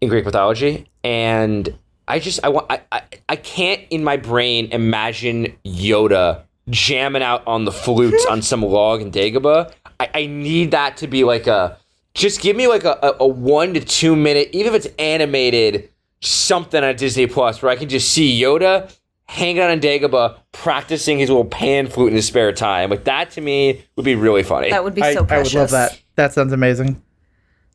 [0.00, 0.88] in Greek mythology.
[1.04, 7.22] And I just I want I, I I can't in my brain imagine Yoda jamming
[7.22, 9.72] out on the flutes on some log in Dagobah.
[9.98, 11.76] I, I need that to be like a
[12.14, 15.90] just give me like a, a, a one to two minute, even if it's animated,
[16.20, 18.94] something on Disney Plus where I can just see Yoda
[19.26, 22.90] hanging out on Dagobah practicing his little pan flute in his spare time.
[22.90, 24.70] Like that to me would be really funny.
[24.70, 25.54] That would be I, so I precious.
[25.54, 26.00] would love that.
[26.16, 27.00] That sounds amazing.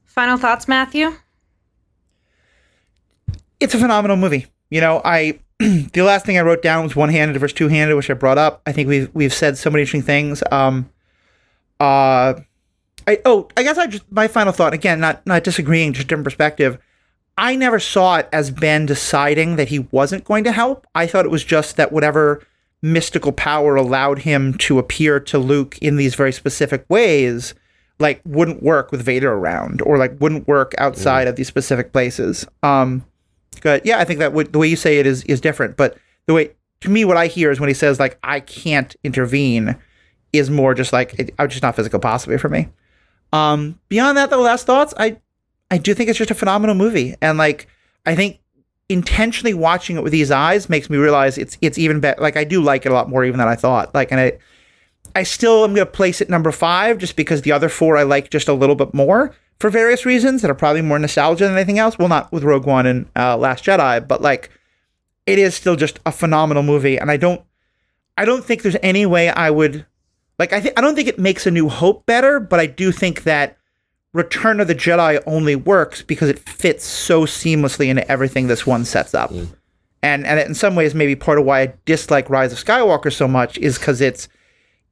[0.06, 1.14] Final thoughts, Matthew?
[3.60, 4.48] It's a phenomenal movie.
[4.70, 7.96] You know, I, the last thing I wrote down was one handed versus two handed,
[7.96, 8.62] which I brought up.
[8.66, 10.44] I think we've, we've said so many interesting things.
[10.52, 10.90] Um,
[11.80, 12.36] uh,
[13.08, 16.26] I, oh, I guess I just, my final thought, again, not, not disagreeing, just different
[16.26, 16.78] perspective.
[17.38, 20.88] I never saw it as Ben deciding that he wasn't going to help.
[20.96, 22.46] I thought it was just that whatever
[22.82, 27.54] mystical power allowed him to appear to Luke in these very specific ways,
[28.00, 32.46] like wouldn't work with Vader around, or like wouldn't work outside of these specific places.
[32.64, 33.06] Um,
[33.62, 35.78] but yeah, I think that would, the way you say it is is different.
[35.78, 36.52] But the way
[36.82, 39.76] to me, what I hear is when he says like I can't intervene,
[40.34, 42.68] is more just like it, it's just not physical possible for me.
[43.34, 45.18] Um, beyond that, though, last thoughts, I
[45.72, 47.68] I do think it's just a phenomenal movie, and like
[48.06, 48.40] I think
[48.88, 52.22] intentionally watching it with these eyes makes me realize it's it's even better.
[52.22, 53.94] Like I do like it a lot more even than I thought.
[53.96, 54.34] Like, and I
[55.16, 58.30] I still am gonna place it number five just because the other four I like
[58.30, 61.80] just a little bit more for various reasons that are probably more nostalgia than anything
[61.80, 61.98] else.
[61.98, 64.50] Well, not with Rogue One and uh, Last Jedi, but like
[65.26, 67.42] it is still just a phenomenal movie, and I don't
[68.18, 69.86] I don't think there's any way I would
[70.40, 72.92] Like I think I don't think it makes A New Hope better, but I do
[72.92, 73.58] think that
[74.14, 78.86] Return of the Jedi only works because it fits so seamlessly into everything this one
[78.86, 79.32] sets up.
[80.02, 83.28] And and in some ways, maybe part of why I dislike Rise of Skywalker so
[83.28, 84.28] much is because it's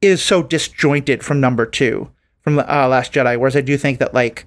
[0.01, 2.09] it is so disjointed from number two
[2.41, 3.37] from uh, Last Jedi.
[3.37, 4.45] Whereas I do think that like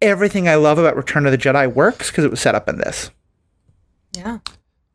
[0.00, 2.78] everything I love about Return of the Jedi works because it was set up in
[2.78, 3.10] this.
[4.16, 4.38] Yeah.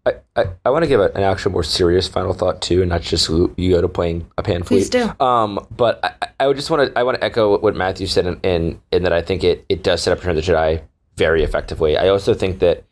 [0.06, 2.90] I, I, I want to give a, an actual more serious final thought too, and
[2.90, 5.18] not just you go to playing a pan Please flute.
[5.18, 5.26] do.
[5.26, 8.08] Um, but I, I would just want to I want to echo what, what Matthew
[8.08, 10.52] said in, in in that I think it it does set up Return of the
[10.52, 10.82] Jedi
[11.16, 11.98] very effectively.
[11.98, 12.84] I also think that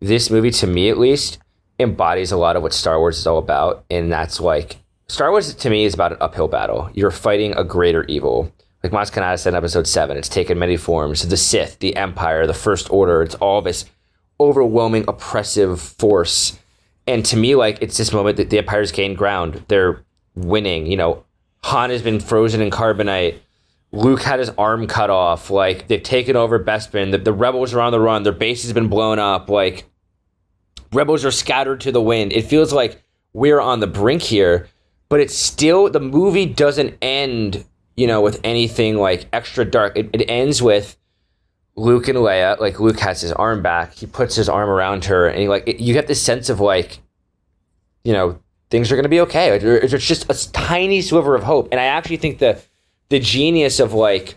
[0.00, 1.38] this movie, to me at least,
[1.78, 4.76] embodies a lot of what Star Wars is all about, and that's like
[5.08, 6.90] Star Wars to me is about an uphill battle.
[6.92, 8.52] You're fighting a greater evil.
[8.82, 11.26] Like Maz said in episode seven, it's taken many forms.
[11.28, 13.84] The Sith, the Empire, the First Order, it's all this
[14.38, 16.58] overwhelming oppressive force.
[17.06, 19.64] And to me, like it's this moment that the Empire's gained ground.
[19.68, 20.02] They're
[20.34, 20.86] winning.
[20.86, 21.24] You know,
[21.64, 23.38] Han has been frozen in carbonite.
[23.92, 25.50] Luke had his arm cut off.
[25.50, 27.10] Like they've taken over Bespin.
[27.10, 28.22] The, the rebels are on the run.
[28.22, 29.50] Their base has been blown up.
[29.50, 29.84] Like
[30.92, 32.32] rebels are scattered to the wind.
[32.32, 33.02] It feels like
[33.32, 34.68] we're on the brink here,
[35.08, 37.64] but it's still the movie doesn't end,
[37.96, 39.96] you know, with anything like extra dark.
[39.96, 40.96] It, it ends with
[41.76, 42.58] Luke and Leia.
[42.58, 43.94] Like Luke has his arm back.
[43.94, 46.60] He puts his arm around her, and he, like it, you get this sense of
[46.60, 46.98] like,
[48.04, 48.38] you know,
[48.70, 49.52] things are going to be okay.
[49.52, 52.60] Like, It's just a tiny sliver of hope, and I actually think the
[53.08, 54.36] the genius of like,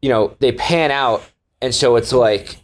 [0.00, 1.22] you know, they pan out,
[1.60, 2.56] and so it's like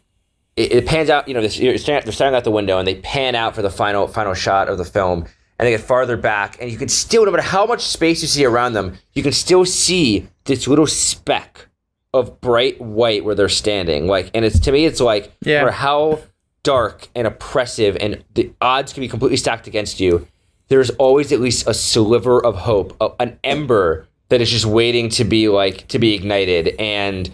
[0.56, 1.28] it, pans out.
[1.28, 3.62] You know, this, you're staring, they're staring out the window, and they pan out for
[3.62, 5.26] the final final shot of the film,
[5.58, 8.28] and they get farther back, and you can still, no matter how much space you
[8.28, 11.66] see around them, you can still see this little speck
[12.14, 14.06] of bright white where they're standing.
[14.06, 15.58] Like, and it's to me, it's like, Yeah.
[15.60, 16.20] no matter how
[16.62, 20.26] dark and oppressive, and the odds can be completely stacked against you.
[20.68, 25.08] There's always at least a sliver of hope, a- an ember that is just waiting
[25.10, 27.28] to be like to be ignited, and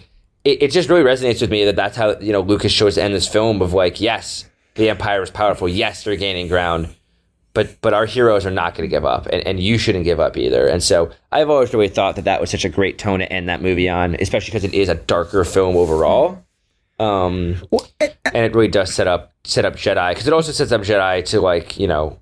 [0.45, 3.03] it, it just really resonates with me that that's how you know Lucas chose to
[3.03, 4.45] end this film of like, yes,
[4.75, 6.87] the Empire is powerful, yes, they're gaining ground,
[7.55, 10.19] but but our heroes are not going to give up, and, and you shouldn't give
[10.19, 10.67] up either.
[10.67, 13.49] And so I've always really thought that that was such a great tone to end
[13.49, 16.43] that movie on, especially because it is a darker film overall.
[16.97, 17.61] Um,
[17.99, 21.25] and it really does set up set up Jedi because it also sets up Jedi
[21.25, 22.19] to like you know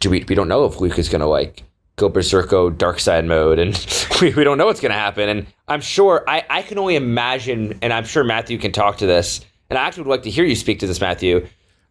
[0.00, 1.62] do we we don't know if Luke is going to like
[1.96, 3.86] go berserko dark side mode and
[4.20, 6.96] we, we don't know what's going to happen and I'm sure I I can only
[6.96, 10.30] imagine and I'm sure Matthew can talk to this and I actually would like to
[10.30, 11.46] hear you speak to this Matthew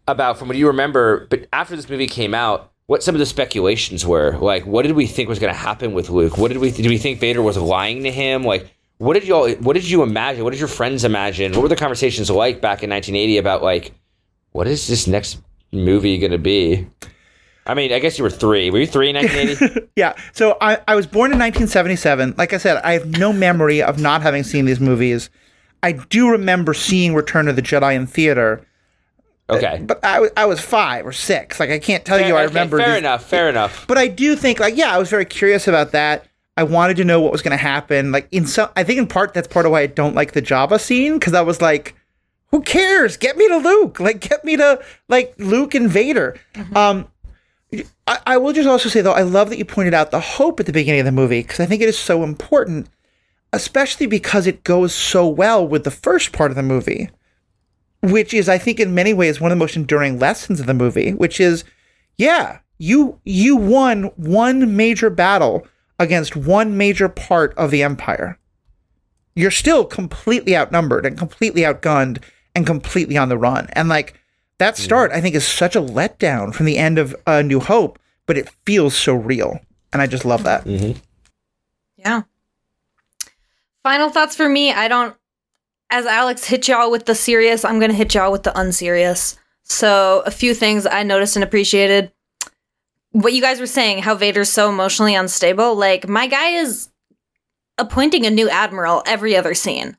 [0.07, 3.26] about from what you remember but after this movie came out what some of the
[3.28, 6.58] speculations were like what did we think was going to happen with Luke what did
[6.58, 8.68] we did we think Vader was lying to him like
[8.98, 11.76] what did y'all what did you imagine what did your friends imagine what were the
[11.76, 13.92] conversations like back in 1980 about like
[14.54, 15.40] what is this next
[15.72, 16.88] movie going to be
[17.68, 18.72] I mean, I guess you were three.
[18.72, 19.92] Were you three in 1980?
[19.96, 20.16] Yeah.
[20.32, 22.34] So I, I was born in 1977.
[22.36, 25.30] Like I said, I have no memory of not having seen these movies.
[25.84, 28.66] I do remember seeing Return of the Jedi in theater,
[29.50, 29.82] Okay.
[29.84, 31.60] but I was I was five or six.
[31.60, 32.78] Like I can't tell you I Okay, remember.
[32.78, 33.26] Fair these- enough.
[33.26, 33.86] Fair enough.
[33.88, 36.26] But I do think like yeah, I was very curious about that.
[36.58, 38.12] I wanted to know what was going to happen.
[38.12, 40.41] Like in some, I think in part that's part of why I don't like the
[40.41, 41.95] Jabba scene because I was like,
[42.52, 43.16] who cares?
[43.16, 44.00] Get me to Luke.
[44.00, 46.38] Like get me to like Luke and Vader.
[46.76, 47.08] Um,
[48.08, 50.60] I, I will just also say though, I love that you pointed out the hope
[50.60, 52.89] at the beginning of the movie because I think it is so important,
[53.54, 57.10] especially because it goes so well with the first part of the movie,
[58.02, 60.74] which is I think in many ways one of the most enduring lessons of the
[60.74, 61.64] movie, which is,
[62.18, 65.68] yeah, you you won one major battle
[66.00, 68.39] against one major part of the empire.
[69.36, 72.22] You're still completely outnumbered and completely outgunned
[72.56, 73.68] and completely on the run.
[73.74, 74.20] And like
[74.58, 77.98] that start, I think, is such a letdown from the end of uh, New Hope,
[78.26, 79.60] but it feels so real,
[79.94, 80.65] and I just love that.
[81.95, 82.23] Yeah.
[83.84, 84.73] Final thoughts for me.
[84.73, 85.15] I don't,
[85.90, 89.38] as Alex hit y'all with the serious, I'm going to hit y'all with the unserious.
[89.64, 92.11] So, a few things I noticed and appreciated.
[93.11, 95.76] What you guys were saying, how Vader's so emotionally unstable.
[95.76, 96.90] Like, my guy is
[97.78, 99.98] appointing a new admiral every other scene.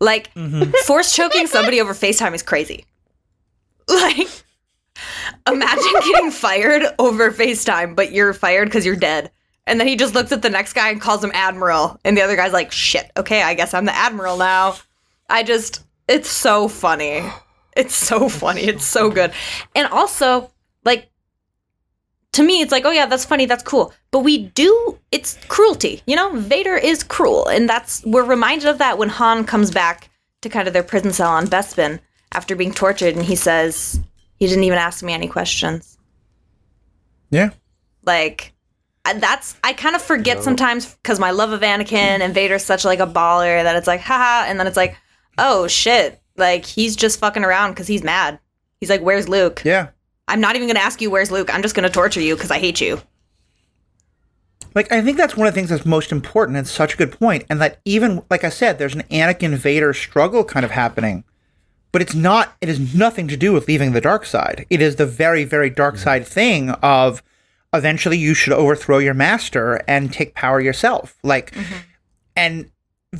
[0.00, 0.70] Like, mm-hmm.
[0.84, 2.84] force choking somebody over FaceTime is crazy.
[3.88, 4.26] Like,
[5.46, 9.30] imagine getting fired over FaceTime, but you're fired because you're dead.
[9.64, 12.00] And then he just looks at the next guy and calls him Admiral.
[12.04, 14.74] And the other guy's like, shit, okay, I guess I'm the Admiral now.
[15.28, 17.22] I just, it's so funny.
[17.76, 18.62] It's so funny.
[18.62, 19.32] It's so good.
[19.74, 20.50] And also,
[20.84, 21.10] like,
[22.32, 23.92] to me, it's like, oh yeah, that's funny, that's cool.
[24.10, 26.02] But we do, it's cruelty.
[26.06, 27.48] You know, Vader is cruel.
[27.48, 30.10] And that's, we're reminded of that when Han comes back
[30.42, 31.98] to kind of their prison cell on Bespin
[32.32, 33.14] after being tortured.
[33.16, 34.00] And he says,
[34.36, 35.98] he didn't even ask me any questions.
[37.30, 37.50] Yeah.
[38.04, 38.52] Like,
[39.04, 42.98] that's I kind of forget sometimes because my love of Anakin and Vader's such like
[42.98, 44.96] a baller that it's like haha, and then it's like,
[45.38, 48.38] oh shit, like he's just fucking around because he's mad.
[48.80, 49.62] He's like, where's Luke?
[49.64, 49.88] Yeah.
[50.28, 51.52] I'm not even gonna ask you where's Luke.
[51.54, 53.00] I'm just gonna torture you because I hate you.
[54.74, 57.12] Like I think that's one of the things that's most important and such a good
[57.12, 57.44] point.
[57.48, 61.24] And that even like I said, there's an Anakin Vader struggle kind of happening.
[61.92, 64.66] But it's not it has nothing to do with leaving the dark side.
[64.68, 67.22] It is the very, very dark side thing of
[67.72, 71.16] eventually you should overthrow your master and take power yourself.
[71.22, 71.76] Like mm-hmm.
[72.36, 72.70] and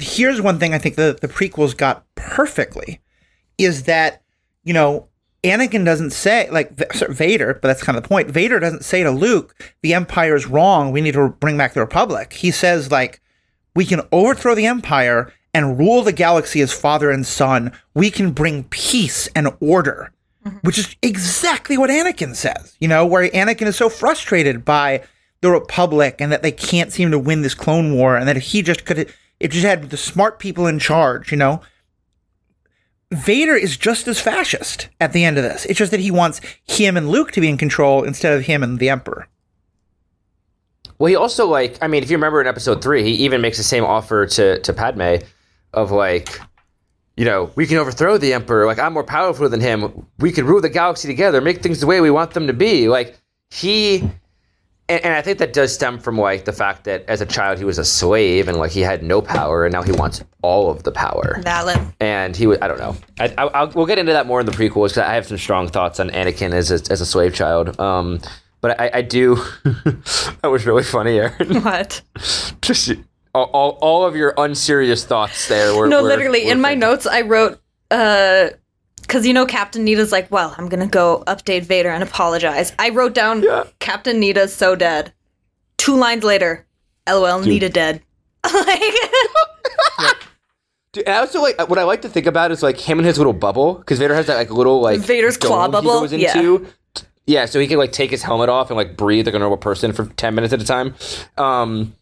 [0.01, 3.01] here's one thing I think the, the prequels got perfectly
[3.59, 4.23] is that,
[4.64, 5.09] you know,
[5.44, 8.31] Anakin doesn't say like sorry, Vader, but that's kind of the point.
[8.31, 10.90] Vader doesn't say to Luke, "The Empire is wrong.
[10.90, 13.20] We need to bring back the Republic." He says like,
[13.74, 17.73] "We can overthrow the Empire and rule the galaxy as father and son.
[17.94, 20.12] We can bring peace and order."
[20.44, 20.59] Mm-hmm.
[20.59, 22.77] Which is exactly what Anakin says.
[22.81, 25.05] You know, where Anakin is so frustrated by
[25.43, 28.62] the Republic and that they can't seem to win this clone war and that he
[28.62, 31.60] just could it just had the smart people in charge, you know.
[33.12, 35.64] Vader is just as fascist at the end of this.
[35.66, 38.62] It's just that he wants him and Luke to be in control instead of him
[38.62, 39.28] and the Emperor.
[40.98, 43.58] Well, he also like I mean, if you remember in episode three, he even makes
[43.58, 45.16] the same offer to to Padme
[45.72, 46.40] of like,
[47.16, 48.66] you know, we can overthrow the Emperor.
[48.66, 50.06] Like I'm more powerful than him.
[50.18, 52.88] We can rule the galaxy together, make things the way we want them to be.
[52.88, 53.18] Like
[53.50, 54.10] he,
[54.88, 57.58] and, and I think that does stem from like the fact that as a child
[57.58, 60.70] he was a slave and like he had no power, and now he wants all
[60.70, 61.40] of the power.
[61.42, 61.78] Valid.
[62.00, 62.96] And he was, I don't know.
[63.18, 65.38] I, I, I'll, we'll get into that more in the prequels because I have some
[65.38, 67.78] strong thoughts on Anakin as a, as a slave child.
[67.80, 68.20] Um,
[68.60, 69.36] but I, I do.
[69.64, 71.62] that was really funny, Erin.
[71.62, 72.02] What?
[72.62, 72.92] Just
[73.34, 75.88] all, all, all of your unserious thoughts there were.
[75.88, 77.60] No, were- literally, were in my notes, I wrote,
[77.90, 78.48] uh,
[79.06, 82.72] because you know, Captain Needa's like, well, I'm gonna go update Vader and apologize.
[82.78, 83.64] I wrote down, Yeah.
[83.78, 85.12] Captain Needa's so dead.
[85.78, 86.66] Two lines later,
[87.08, 88.02] LOL, Needa dead.
[88.52, 88.82] like,
[90.92, 93.06] Dude, and I also like what I like to think about is like him and
[93.06, 96.00] his little bubble because Vader has that like little like Vader's claw he bubble?
[96.00, 96.36] goes Yeah.
[96.38, 96.66] into.
[97.26, 99.58] Yeah, so he can like take his helmet off and like breathe like a normal
[99.58, 100.94] person for ten minutes at a time.
[101.36, 101.94] Um,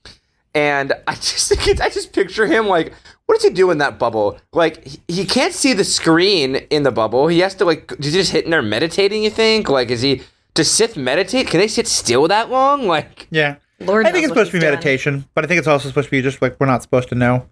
[0.55, 1.51] and I just
[1.81, 2.93] I just picture him like,
[3.27, 4.39] what does he do in that bubble?
[4.53, 7.29] Like he, he can't see the screen in the bubble.
[7.29, 9.23] He has to like, is he just hitting there meditating?
[9.23, 9.69] You think?
[9.69, 10.23] Like, is he?
[10.55, 11.49] Does Sith meditate?
[11.49, 12.87] Can they sit still that long?
[12.95, 13.57] Like, Yeah.
[13.81, 14.71] Lord I think it's supposed to be done.
[14.73, 17.15] meditation, but I think it's also supposed to be just like we're not supposed to
[17.17, 17.49] know.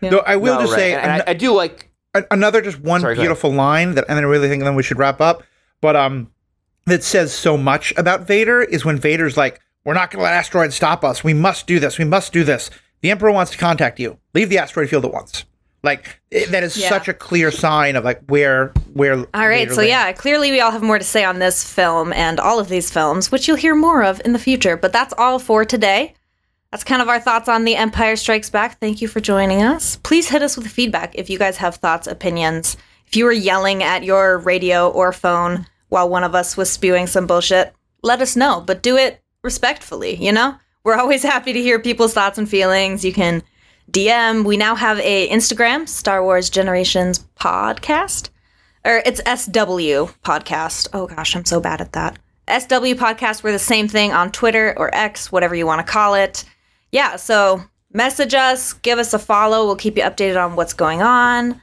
[0.00, 0.78] Though I will no, just right.
[0.78, 1.90] say and, and an- I, I do like.
[2.30, 4.98] another just one Sorry, beautiful line that and then I really think then we should
[4.98, 5.42] wrap up.
[5.82, 6.30] But um
[6.86, 10.74] that says so much about Vader is when Vader's like, We're not gonna let asteroids
[10.74, 11.22] stop us.
[11.22, 11.98] We must do this.
[11.98, 12.70] We must do this.
[13.02, 14.18] The Emperor wants to contact you.
[14.34, 15.44] Leave the asteroid field at once.
[15.82, 16.88] Like it, that is Yeah.
[16.88, 19.88] such a clear sign of like where where All right, so lands.
[19.90, 22.90] yeah, clearly we all have more to say on this film and all of these
[22.90, 24.76] films, which you'll hear more of in the future.
[24.76, 26.14] But that's all for today.
[26.72, 28.80] That's kind of our thoughts on The Empire Strikes Back.
[28.80, 29.96] Thank you for joining us.
[30.02, 32.76] Please hit us with feedback if you guys have thoughts, opinions.
[33.06, 37.06] If you were yelling at your radio or phone while one of us was spewing
[37.06, 40.56] some bullshit, let us know, but do it respectfully, you know?
[40.86, 43.04] We're always happy to hear people's thoughts and feelings.
[43.04, 43.42] You can
[43.90, 44.44] DM.
[44.44, 48.30] We now have a Instagram, Star Wars Generations Podcast
[48.86, 50.88] or it's SW podcast.
[50.92, 52.18] Oh gosh, I'm so bad at that.
[52.48, 53.42] SW podcast.
[53.42, 56.44] We're the same thing on Twitter or X, whatever you want to call it.
[56.92, 59.66] Yeah, so message us, give us a follow.
[59.66, 61.60] We'll keep you updated on what's going on.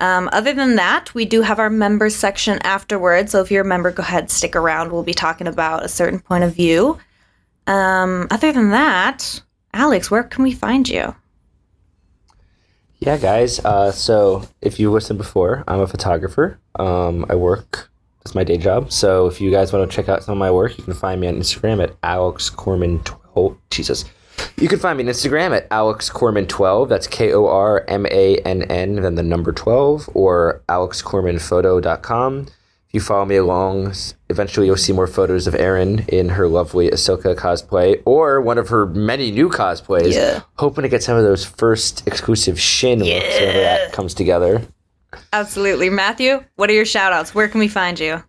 [0.00, 3.32] Um, other than that, we do have our members section afterwards.
[3.32, 4.92] So if you're a member, go ahead, stick around.
[4.92, 6.98] We'll be talking about a certain point of view.
[7.66, 9.40] Um, other than that,
[9.72, 11.14] Alex, where can we find you?
[12.98, 13.58] Yeah, guys.
[13.64, 16.58] Uh, so if you listened before, I'm a photographer.
[16.78, 17.90] Um, I work.
[18.20, 18.90] That's my day job.
[18.90, 21.20] So if you guys want to check out some of my work, you can find
[21.20, 23.04] me on Instagram at Alex Kormann.
[23.04, 23.56] twelve.
[23.70, 24.04] Jesus.
[24.58, 26.88] You can find me on Instagram at Alex Kormann 12.
[26.88, 32.46] That's K O R M A N N, then the number 12, or alexkormannphoto.com.
[32.96, 33.92] If you follow me along,
[34.30, 38.70] eventually you'll see more photos of Erin in her lovely Ahsoka cosplay, or one of
[38.70, 40.14] her many new cosplays.
[40.14, 40.40] Yeah.
[40.54, 44.62] Hoping to get some of those first exclusive Shin looks whenever that comes together.
[45.30, 45.90] Absolutely.
[45.90, 47.34] Matthew, what are your shout outs?
[47.34, 48.24] Where can we find you?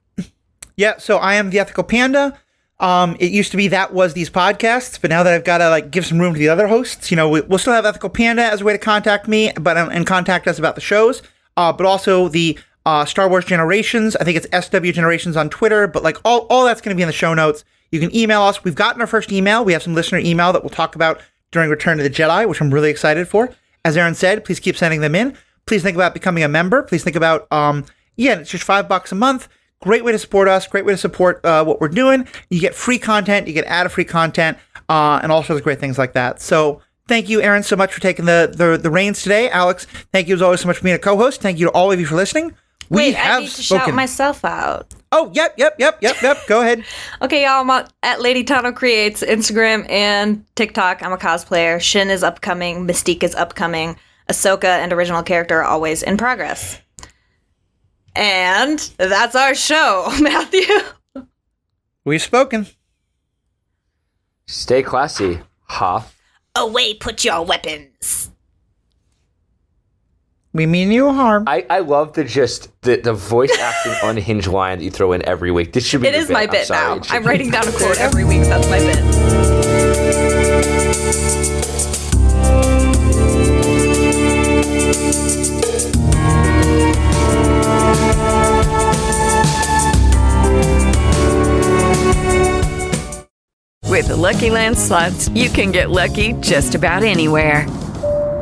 [0.76, 2.38] Yeah, so I am the ethical panda.
[2.82, 5.70] Um, it used to be that was these podcasts, but now that I've got to
[5.70, 8.10] like give some room to the other hosts, you know, we, we'll still have ethical
[8.10, 11.22] panda as a way to contact me, but um, and contact us about the shows.
[11.56, 14.16] Uh, but also the uh, Star Wars Generations.
[14.16, 17.04] I think it's SW Generations on Twitter, but like all all that's going to be
[17.04, 17.66] in the show notes.
[17.92, 18.64] You can email us.
[18.64, 19.66] We've gotten our first email.
[19.66, 21.20] We have some listener email that we'll talk about
[21.52, 23.54] during Return to the Jedi, which I'm really excited for.
[23.84, 25.38] As Erin said, please keep sending them in.
[25.66, 26.82] Please think about becoming a member.
[26.82, 27.84] Please think about um,
[28.16, 29.50] yeah, it's just five bucks a month.
[29.82, 30.66] Great way to support us.
[30.66, 32.26] Great way to support uh, what we're doing.
[32.50, 33.48] You get free content.
[33.48, 34.58] You get ad-free content,
[34.88, 36.42] uh, and all sorts of great things like that.
[36.42, 39.50] So thank you, Erin, so much for taking the the, the reins today.
[39.50, 41.42] Alex, thank you as always so much for being a co-host.
[41.42, 42.56] Thank you to all of you for listening.
[42.90, 43.86] We Wait, have I need to spoken.
[43.88, 44.94] shout myself out.
[45.12, 46.38] oh, yep, yep, yep, yep, yep.
[46.48, 46.84] Go ahead.
[47.22, 51.04] Okay, y'all, I'm at at Lady Tano Creates, Instagram and TikTok.
[51.04, 51.82] I'm a cosplayer.
[51.82, 52.88] Shin is upcoming.
[52.88, 53.98] Mystique is upcoming.
[54.30, 56.80] Ahsoka and original character are always in progress.
[58.16, 60.66] And that's our show, Matthew.
[62.06, 62.68] We've spoken.
[64.48, 66.18] Stay classy, Hoff.
[66.56, 68.32] Away, put your weapons.
[70.58, 71.44] We mean you harm.
[71.46, 75.24] I, I love the just the, the voice acting unhinged line that you throw in
[75.24, 75.72] every week.
[75.72, 77.06] This should be It is your is my I'm bit sorry, now.
[77.10, 78.42] I'm writing down a quote every week.
[78.42, 78.98] That's my bit.
[93.84, 97.68] With the Lucky Land slots, you can get lucky just about anywhere.